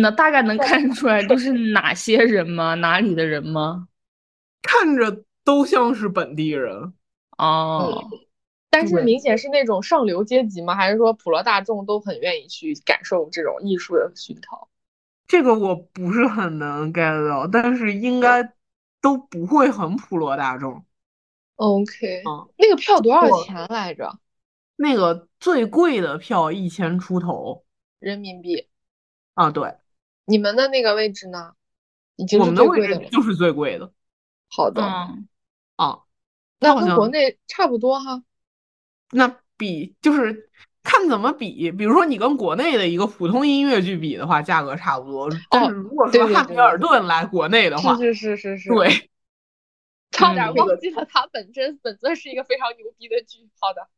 [0.00, 2.74] 那大概能看出来都是哪些人吗？
[2.74, 3.88] 哪里的人吗？
[4.60, 6.92] 看着都像是本地人
[7.38, 8.04] 哦，
[8.68, 10.74] 但是明显是那种上流阶级吗？
[10.74, 14.68] 还是说普罗大众都很愿意去感受这种艺术的熏陶？
[15.32, 18.52] 这个我不是很能 get 到，但是应该
[19.00, 20.84] 都不会很普罗大众。
[21.54, 22.22] OK，
[22.58, 24.18] 那个票多少钱来着？
[24.76, 27.64] 那个最贵的票一千出头
[27.98, 28.68] 人民币。
[29.32, 29.74] 啊，对。
[30.26, 31.54] 你们的那个位置呢？
[32.16, 33.90] 已经是最贵的，就是最贵的。
[34.50, 34.82] 好的。
[35.76, 36.02] 啊，
[36.58, 38.22] 那跟国内差不多哈。
[39.12, 40.50] 那比就是
[40.82, 45.28] 看怎么比，比如说你跟国内的一个普通音乐剧比的话，价格差不多。
[45.50, 48.68] 但是如果说汉密尔顿来国内的话，是是是是。
[48.70, 48.88] 对。
[50.12, 53.48] 差点忘记了，它本身本身是一个非常牛逼的剧。
[53.58, 53.88] 好的。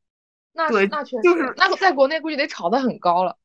[0.52, 3.36] 那那确实，那在国内估计得炒得很高了。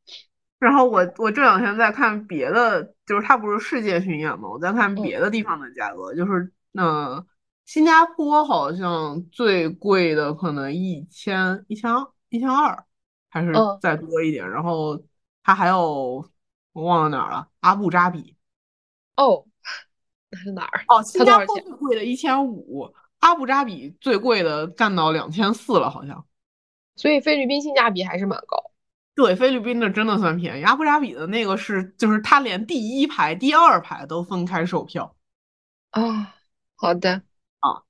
[0.59, 7.25] 然后我我这两天在看别的，就是它不是世界巡演嘛，我在看别的地方的价格，就是那
[7.65, 11.91] 新加坡好像最贵的可能一千一千
[12.29, 12.85] 一千二，
[13.29, 14.49] 还是再多一点。
[14.49, 15.01] 然后
[15.43, 16.29] 它还有
[16.73, 18.35] 我忘了哪儿了，阿布扎比。
[19.15, 19.45] 哦，
[20.29, 20.83] 那是哪儿？
[20.87, 26.25] 哦，新加坡最贵的一千五，阿布扎比最贵的干到两千四了，好像。
[26.95, 28.71] 所以菲律宾性价比还是蛮高，
[29.15, 30.63] 对，菲律宾的真的算便宜。
[30.63, 35.15] 阿布扎比的那个是，就是他连第一排、第二排都分开售票。
[35.91, 36.35] 啊，
[36.75, 37.23] 好的
[37.59, 37.83] 啊，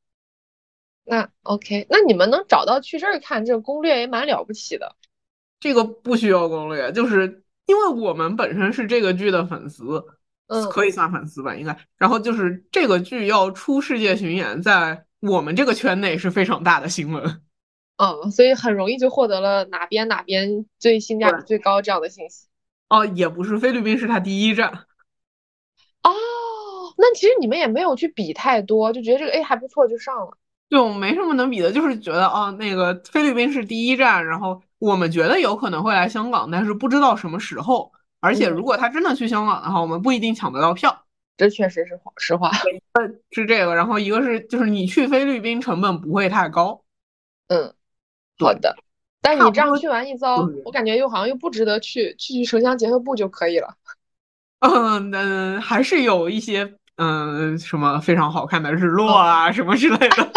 [1.04, 4.96] 那 OK，那你们能找到去这儿看这个攻略也蛮了不起的。
[5.60, 10.04] 这个不需要攻略，就是因为我们本身是这个剧的粉丝，
[10.48, 11.78] 嗯，可以算粉丝吧，应该。
[11.98, 17.42] 然后就是这个剧要出世界巡演，在我们这个圈内是非常大的新闻。
[17.98, 22.48] 嗯，所以很容易就获得了哪边哪边最性价比最高这样的信息。
[22.88, 24.70] 哦，也不是，菲律宾是他第一站。
[26.02, 26.12] 哦，
[26.98, 30.38] 那其实你们也没有去比太多，就觉得这个哎还不错就上了。
[30.70, 37.92] 对，我没什么能比的，就是觉得哦，那个菲律宾是第一站，然后我们觉得有可能会来香港，但是不知道什么时候。
[38.22, 41.06] 而且如果他真的去香港的话，我们不一定抢得到票。
[41.38, 42.50] 这确实是实话。
[42.74, 46.82] 一个是这个，然后一个是就是你去菲律宾成本不会太高。
[47.48, 47.74] 嗯。
[48.42, 48.74] 好的，
[49.22, 53.76] 但你这样去完一遭，我感觉又好像又不值得去，去去城乡结合部就可以了。
[54.60, 60.32] 嗯，嗯，还是有一些嗯什么非常好看的日落啊什么之类的。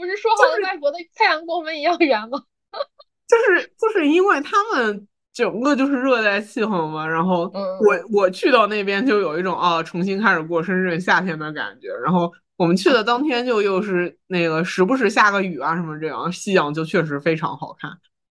[0.00, 2.42] 不是说好的外国的太阳跟我们一样圆吗？
[3.28, 12.32] 就是就是因为他们整个就是热带气候嘛，然后我我去到那边就有一种啊重新开始过深圳夏天的感觉，然后。
[12.60, 17.90] 我们去的当天就又是那个时不时下个雨啊什么这样，夕阳就确实非常好看。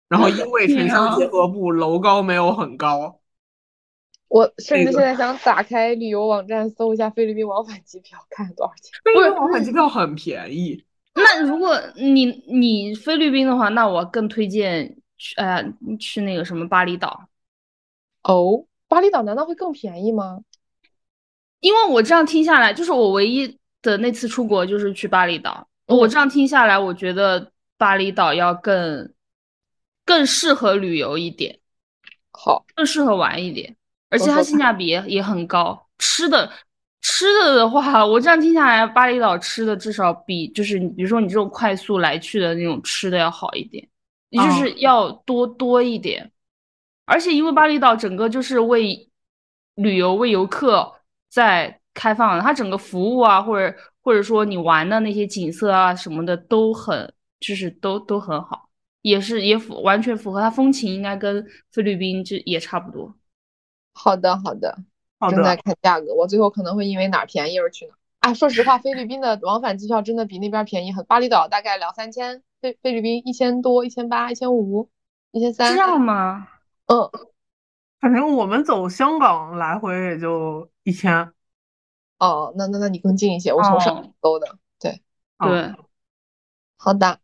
[0.08, 3.20] 然后因为 城乡结合部楼高没有很高，
[4.26, 8.90] 我甚至现在想打开旅游网站搜一下菲律宾往返机票，看多少钱。
[9.04, 10.84] 菲律宾往返 机票很便宜。
[11.16, 15.64] 那如果你你菲律宾的话，那我更推荐去呃
[15.98, 17.28] 去那个什么巴厘岛。
[18.22, 20.40] 哦，巴厘岛难道会更便宜吗？
[21.60, 23.58] 因为我这样听下来，就是我唯一。
[23.82, 29.12] 的那次出国就是去巴厘岛，我这样听下来，我觉得巴厘岛要更
[30.04, 31.60] 更适合旅游一点，
[32.32, 33.76] 好，更适合玩一点，
[34.08, 35.86] 而且它性价比也很高。
[35.98, 36.50] 吃的
[37.16, 43.88] 吃的的话，我这样听下来，巴厘岛吃的至少比就是比如说你这种快速来去的那种吃的要好一点，
[44.28, 46.30] 也就是要多多一点。
[47.06, 49.08] 而且因为巴厘岛整个就是为
[49.76, 50.92] 旅游为游客
[51.30, 51.80] 在。
[51.98, 57.10] 开放的，它整个服务啊，或者或者说你玩的那些景色啊什么的都很，
[57.40, 58.68] 就是都都很好，
[59.00, 61.42] 也是也符完全符合它风情，应该跟
[61.72, 63.16] 菲律宾就也差不多。
[63.94, 64.76] 好的好的，
[65.30, 67.94] 正在看价格，我最后可能会因为哪便宜而去哪。
[68.20, 74.90] 哎，说实话，菲律宾的往返机票真的比那边便宜很，巴厘岛大概两三千，菲菲律宾一千多，一千八，一千五，
[75.30, 75.72] 一千三。
[75.74, 76.48] 这样吗？
[76.86, 77.10] 嗯。
[77.98, 81.32] 反正我们走香港来回也就一千。
[82.18, 85.00] 哦，那那那你更近一些，我从上海走的，对
[85.38, 85.74] 对。
[86.76, 87.18] 好的，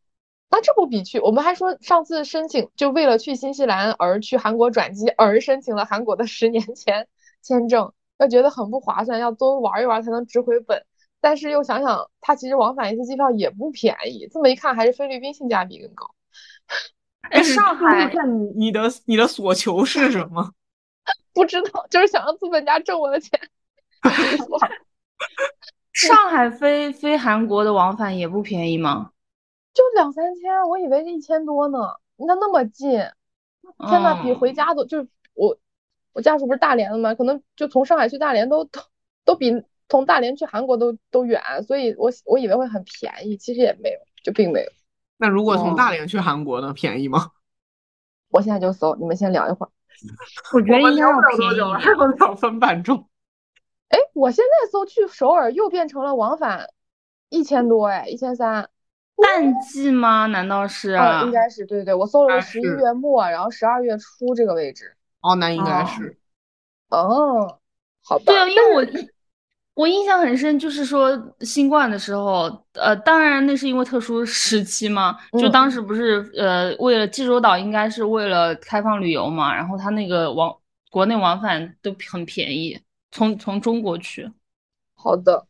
[0.50, 1.20] 那这不比去？
[1.20, 7.06] 我们还说上次申请就为了去新西兰而去韩国转机而申请了韩国的十年前
[7.42, 10.84] 签证，要觉得很不划算，要多玩一玩才能值回本。
[11.20, 16.06] 但是又想想，它其实往返一次机票也不便宜，这么一看还是菲律宾性价比更高。
[17.30, 20.52] 哎，上海，看你你的你的所求是什么？
[21.32, 23.38] 不知道，就是想让资本家挣我的钱。
[25.92, 29.10] 上海飞飞韩国的往返也不便宜吗？
[29.72, 31.78] 就两三千，我以为一千多呢。
[32.16, 35.56] 你看那么近，天呐，比回家都就我
[36.12, 37.14] 我家属不是大连的吗？
[37.14, 38.80] 可能就从上海去大连都都
[39.24, 44.70] 都比从大连去韩国都都远，所以我我以为会很便宜，其实也没有，就并没有。
[45.18, 46.72] 那如果从大连去韩国呢？
[46.72, 47.30] 便宜吗？
[48.30, 49.70] 我现在就搜，你们先聊一会儿。
[50.54, 53.06] 我觉得应该要便宜，还能两分半钟。
[53.88, 56.66] 哎，我现在搜去首尔又变成了往返
[57.28, 58.68] 一千多，哎，一千三。
[59.22, 60.26] 淡季吗？
[60.26, 60.98] 难道是？
[61.24, 64.96] 应该是，对对，我搜了十一月末，然后十二月初这个位置。
[65.22, 66.18] 哦，那应该是。
[66.90, 67.58] 哦，
[68.04, 68.24] 好吧。
[68.26, 68.86] 对啊，因为我
[69.74, 71.10] 我印象很深，就是说
[71.40, 80.54] 新冠的时候，呃，当然那是因为特殊时期嘛，就当时不是呃，为了济州岛应该是为了开放旅游嘛，然后他那个往
[80.90, 82.78] 国内往返都很便宜，
[83.10, 84.30] 从从中国去。
[84.94, 85.46] 好的。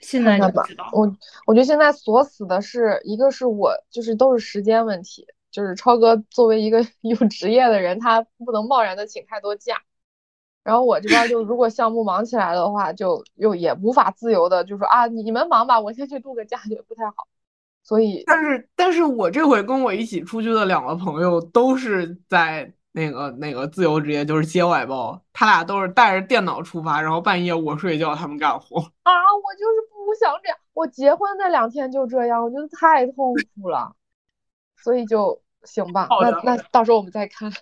[0.00, 1.14] 现在吧，我
[1.46, 9.82] 我觉得现在锁死的是一个是我就是都是时间问题，就是超哥作为一个 有职业的人，他不能贸然的请太多假。
[10.62, 17.26] 然后我这边就如果项目忙起来的话，就又也无法自由的就说啊你们忙吧，我先去度个假也不太好。
[17.82, 22.72] 所以，但是但是我这回跟我一起出去的两个朋友都是在。
[22.92, 29.12] 那个那个自由职业就是接外包，他俩都是带着电脑出发，然后半夜我睡觉，他们干活啊！
[29.14, 33.94] 我就是不想这样，我结婚那两天就这样，我觉得太痛苦了，
[34.82, 36.08] 所以就行吧。
[36.22, 37.52] 那那到时候我们再看。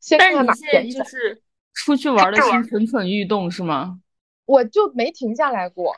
[0.00, 1.42] 先看哪便宜就是
[1.74, 3.98] 出去玩的心蠢蠢欲动是吗？
[4.44, 5.96] 我就没停下来过，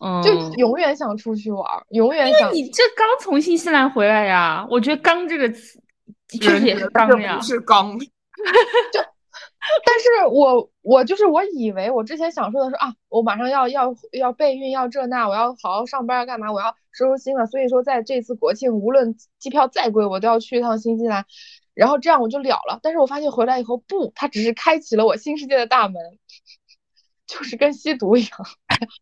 [0.00, 2.50] 嗯，就永远想出去玩，永远想。
[2.54, 4.66] 你这刚从新西兰回来呀？
[4.70, 5.82] 我觉得“刚”这个词。
[6.28, 7.98] 确实也是刚呀，是刚。
[7.98, 8.06] 就，
[9.84, 17.46] 但是我我就是我以为我之前想说的是啊，我马上要要要备孕要这那，我要好好上班要干嘛，我要收收心了。
[17.46, 21.24] 所以说在这次国庆，无论机票再贵，我都要去一趟新西兰，
[21.74, 22.80] 然后这样我就了了。
[22.82, 26.00] 但是我发现回来以后不，它只是开启了我新世界的大门，
[27.26, 28.30] 就是跟吸毒一样，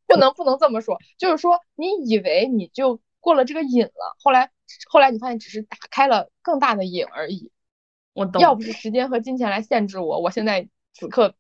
[0.07, 4.51] 不能不能这么说，就是说你以为你就过了这个瘾了，后来。
[4.91, 7.53] 后来你发现只是打开了更大的瘾而已。
[8.17, 8.41] 我懂。
[8.41, 11.35] 要不是时间和金钱来限制我，我现在此刻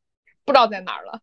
[0.45, 1.21] 不知道在哪儿了。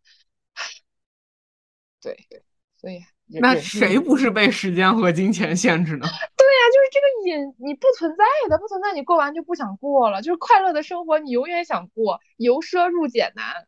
[2.02, 2.42] 对对，
[2.74, 3.00] 所以
[3.40, 6.00] 那谁不是被时间和金钱限制呢？
[6.00, 10.20] 对呀，就是这个瘾，你不存在的，不存在，你过完就不想过了。
[10.20, 13.66] 就是快乐的生活，你永远想过，由奢入俭难。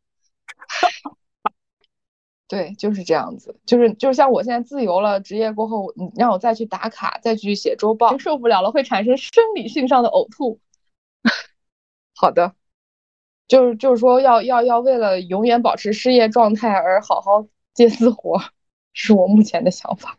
[2.48, 10.60] 对，就是这样子，就是就是像我现在自由了，职业过后，你让我再去打卡，再去写周报，受不了了，会产生生理性上的呕吐。
[12.16, 12.54] 好的，
[13.46, 18.40] 就是就是说要要要为了永远保持失业状态而好好接私活，
[18.92, 20.16] 是我目前的想法。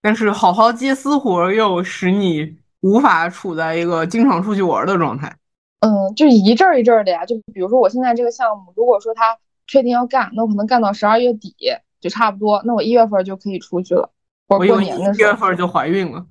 [0.00, 5.36] 但是好好接私活又使你无法处在一个经常出去玩的状态。
[5.80, 9.38] 嗯，就一阵一阵的呀，就比如说我现在这个项目，如果说他。
[9.66, 11.56] 确定要干，那我可能干到十二月底
[11.98, 12.60] 就差不多。
[12.66, 14.10] 那我一月份就可以出去了。
[14.46, 16.26] 我过年的时候一月份就怀孕了，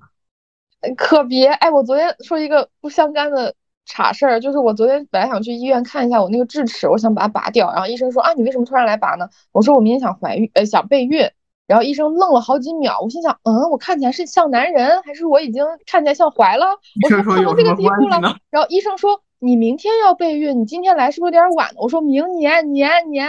[0.96, 1.48] 可别！
[1.48, 3.56] 哎，我昨天说一个不相干的
[3.86, 7.72] 岔事儿，就是我昨天本来想去医院看一下我那个智齿，我想把它拔掉。
[7.72, 9.28] 然后医生说啊，你为什么突然来拔呢？
[9.52, 11.28] 我说我明天想怀孕，呃，想备孕。
[11.66, 16.66] 然后医生愣了好几秒，我心想，嗯，我看起来是像男人，还是我已经看起来像怀了？
[17.02, 18.20] 我说看到这个地步了。
[18.50, 19.20] 然后医生说。
[19.40, 21.70] 你明天要备孕，你今天来是不是有点晚？
[21.76, 23.28] 我说明年年年，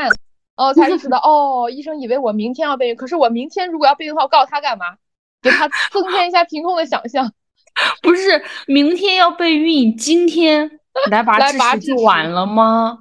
[0.55, 4.95] 哦，才意识到 哦，医生以为我明天要备孕，可是我明天如果要备孕的话，我告诉他干嘛？
[5.41, 7.33] 给他增添一下凭空的想象。
[8.01, 10.79] 不是明天要备孕，今天
[11.11, 12.99] 来拔智齿就晚了吗？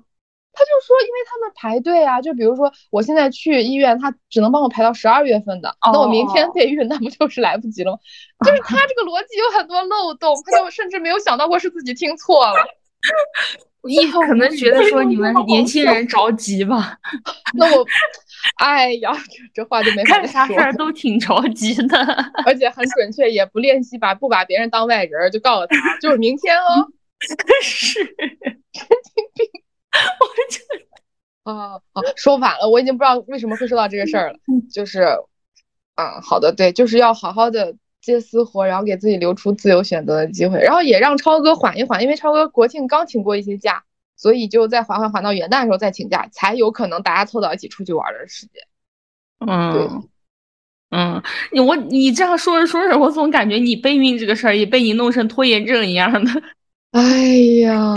[0.57, 7.99] 他就说，因为他们排队啊，就比如说我现在去医院，他只能帮我排到十二月份的，那我明天备孕，那不就是来不及了吗？
[8.47, 12.55] 就是他这个逻辑有很多漏洞，他就甚至没有想到过是自己听错了。
[13.87, 16.97] 你可能觉得说你们年轻人着急吧？
[17.55, 17.85] 那我，
[18.57, 20.27] 哎呀，这这话就没法说。
[20.27, 21.99] 啥事儿都挺着急的，
[22.45, 26.89] 而且很准确，也不练习把不把别人当外人，就告诉他就是明天哦。
[27.63, 29.49] 是，神经病。
[31.45, 34.39] 啊啊，说反了，我已经不知道为什么会说到这个事儿了。
[34.73, 35.05] 就是，
[35.97, 43.85] 嗯，好的，对，就是要好好的接私活，然后给自己留出自由选择的机会，然后也让超哥缓一缓，因为超哥国庆刚请过一些假，
[44.17, 48.63] 所以就再缓缓缓到元旦的时候再请假，才有可能大家凑到一起出去玩的时间。
[49.47, 50.09] 嗯，
[50.91, 56.31] 嗯，你我你这样说着说着，我总感觉你备孕这个事儿也被你弄成拖延症一样的。
[56.93, 57.03] 哎
[57.63, 57.95] 呀，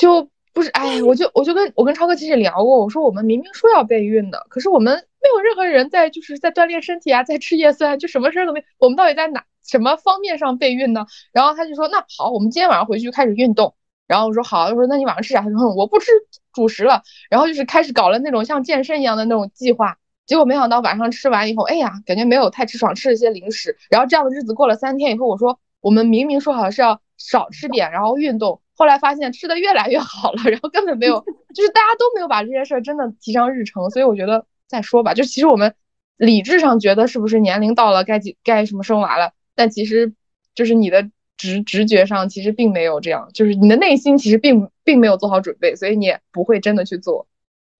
[0.00, 0.28] 就。
[0.54, 8.64] 不是，哎，我就我就跟我跟超哥其实聊过，我说我们明明说要备孕的，可是我们没有任何人在就是在锻炼身体啊，在吃叶酸，就什么事儿都没。
[8.78, 11.06] 我们到底在哪什么方面上备孕呢？
[11.32, 13.74] 然后他就说，那好，我们今天晚上回去开始运动。
[14.06, 15.40] 然后我说好，他说那你晚上吃啥？
[15.42, 16.10] 他说我不吃
[16.52, 17.02] 主食了。
[17.30, 19.98] 然后就是开始搞了那种像健身一样的那种计划。
[20.26, 23.76] 结果没想到晚上吃完以后，哎呀，感觉没有太吃爽，吃了些零食。
[23.90, 28.60] 然后这样的日子过了三天以后，我说我们明明说好是要少吃点，然后运动。
[28.76, 31.20] 后来发现吃的越来越好了，然后根本没有，
[31.54, 35.14] 就是大家都没有把这件事儿真的提上日程，所以我觉得再说吧。
[35.14, 35.74] 就其实我们
[36.16, 40.12] 理智上觉得是不是年龄到了该几该什么生娃了，但其实
[40.54, 47.26] 就是你的直直觉上其实并没有这样，就是你的内心其实并并没有做好准备，所以你也不会真的去做，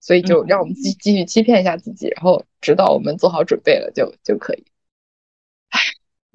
[0.00, 4.64] 所以就让我们继继续欺骗一下自己，然后直到我们做好准备了就就可以。
[5.70, 5.80] 唉，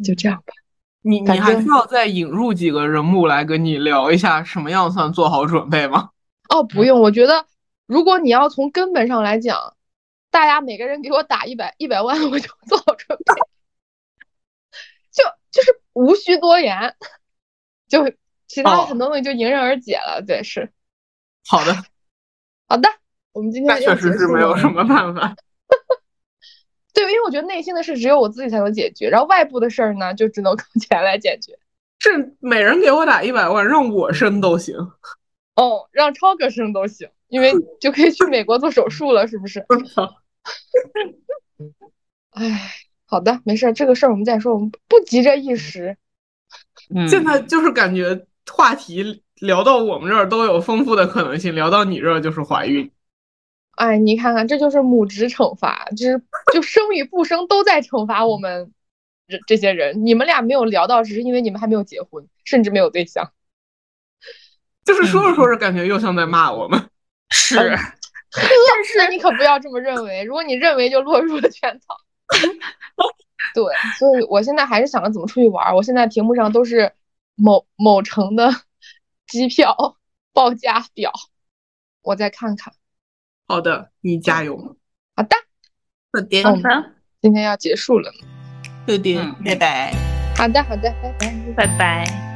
[0.03, 0.53] 就这样吧。
[1.01, 6.09] 你你还需要再引入几个人物来跟你聊一下，什么样算做好准备吗？
[6.49, 7.45] 哦，不用，我觉得
[7.85, 9.75] 如果你要从根本上来讲，
[10.29, 13.33] 大家每个人给我打一百一百万，我就做好准备，
[15.11, 16.95] 就就是无需多言，
[17.89, 18.09] 就
[18.47, 20.23] 其他很多东西就迎刃而解了。
[20.25, 20.71] 对，是
[21.45, 21.75] 好的，
[22.67, 22.87] 好的，
[23.33, 25.35] 我们今天确实是没有什么办法。
[26.93, 31.59] 对，因为我觉得内心的事只有我自己才能解决，然后外部的事儿呢，就只能靠钱来解决。
[31.99, 34.75] 是每人给我打一百万，让我生都行。
[35.55, 39.65] 哦，让超哥生都行，因为就可以去美国做手术了，是不是？
[42.31, 42.71] 哎，
[43.09, 45.97] 好的，没事，这个事儿我们再说，我们不急着一时。
[47.09, 52.91] 现在就是感觉话题聊到我们这儿都有丰富的可能性，聊到你这儿就是怀孕。
[53.77, 56.21] 哎，你看看，这就是母职惩罚，就是
[56.53, 58.71] 就生与不生都在惩罚我们
[59.27, 60.05] 这这些人。
[60.05, 63.31] 你们俩没有聊到，只是因为你们还没有结婚，甚至没有对象。
[64.85, 66.79] 就是说着说着，感觉又像在骂我们。
[67.31, 70.23] 是，但是你可不要这么认为。
[70.23, 71.95] 如果你认为，就落入了圈套。
[73.53, 73.63] 对，
[73.97, 75.75] 所以我现在还是想着怎么出去玩。
[75.75, 76.91] 我现在屏幕上都是
[77.35, 78.49] 某某城的
[79.27, 79.97] 机票
[80.33, 81.11] 报价表，
[82.01, 82.73] 我再看看。
[83.47, 84.77] 好的，你加油。
[85.15, 85.35] 好的，
[86.13, 88.11] 好的，好的，今天要结束了。
[88.85, 89.93] 好的，拜拜。
[90.37, 92.28] 好的，好的，拜拜，拜拜。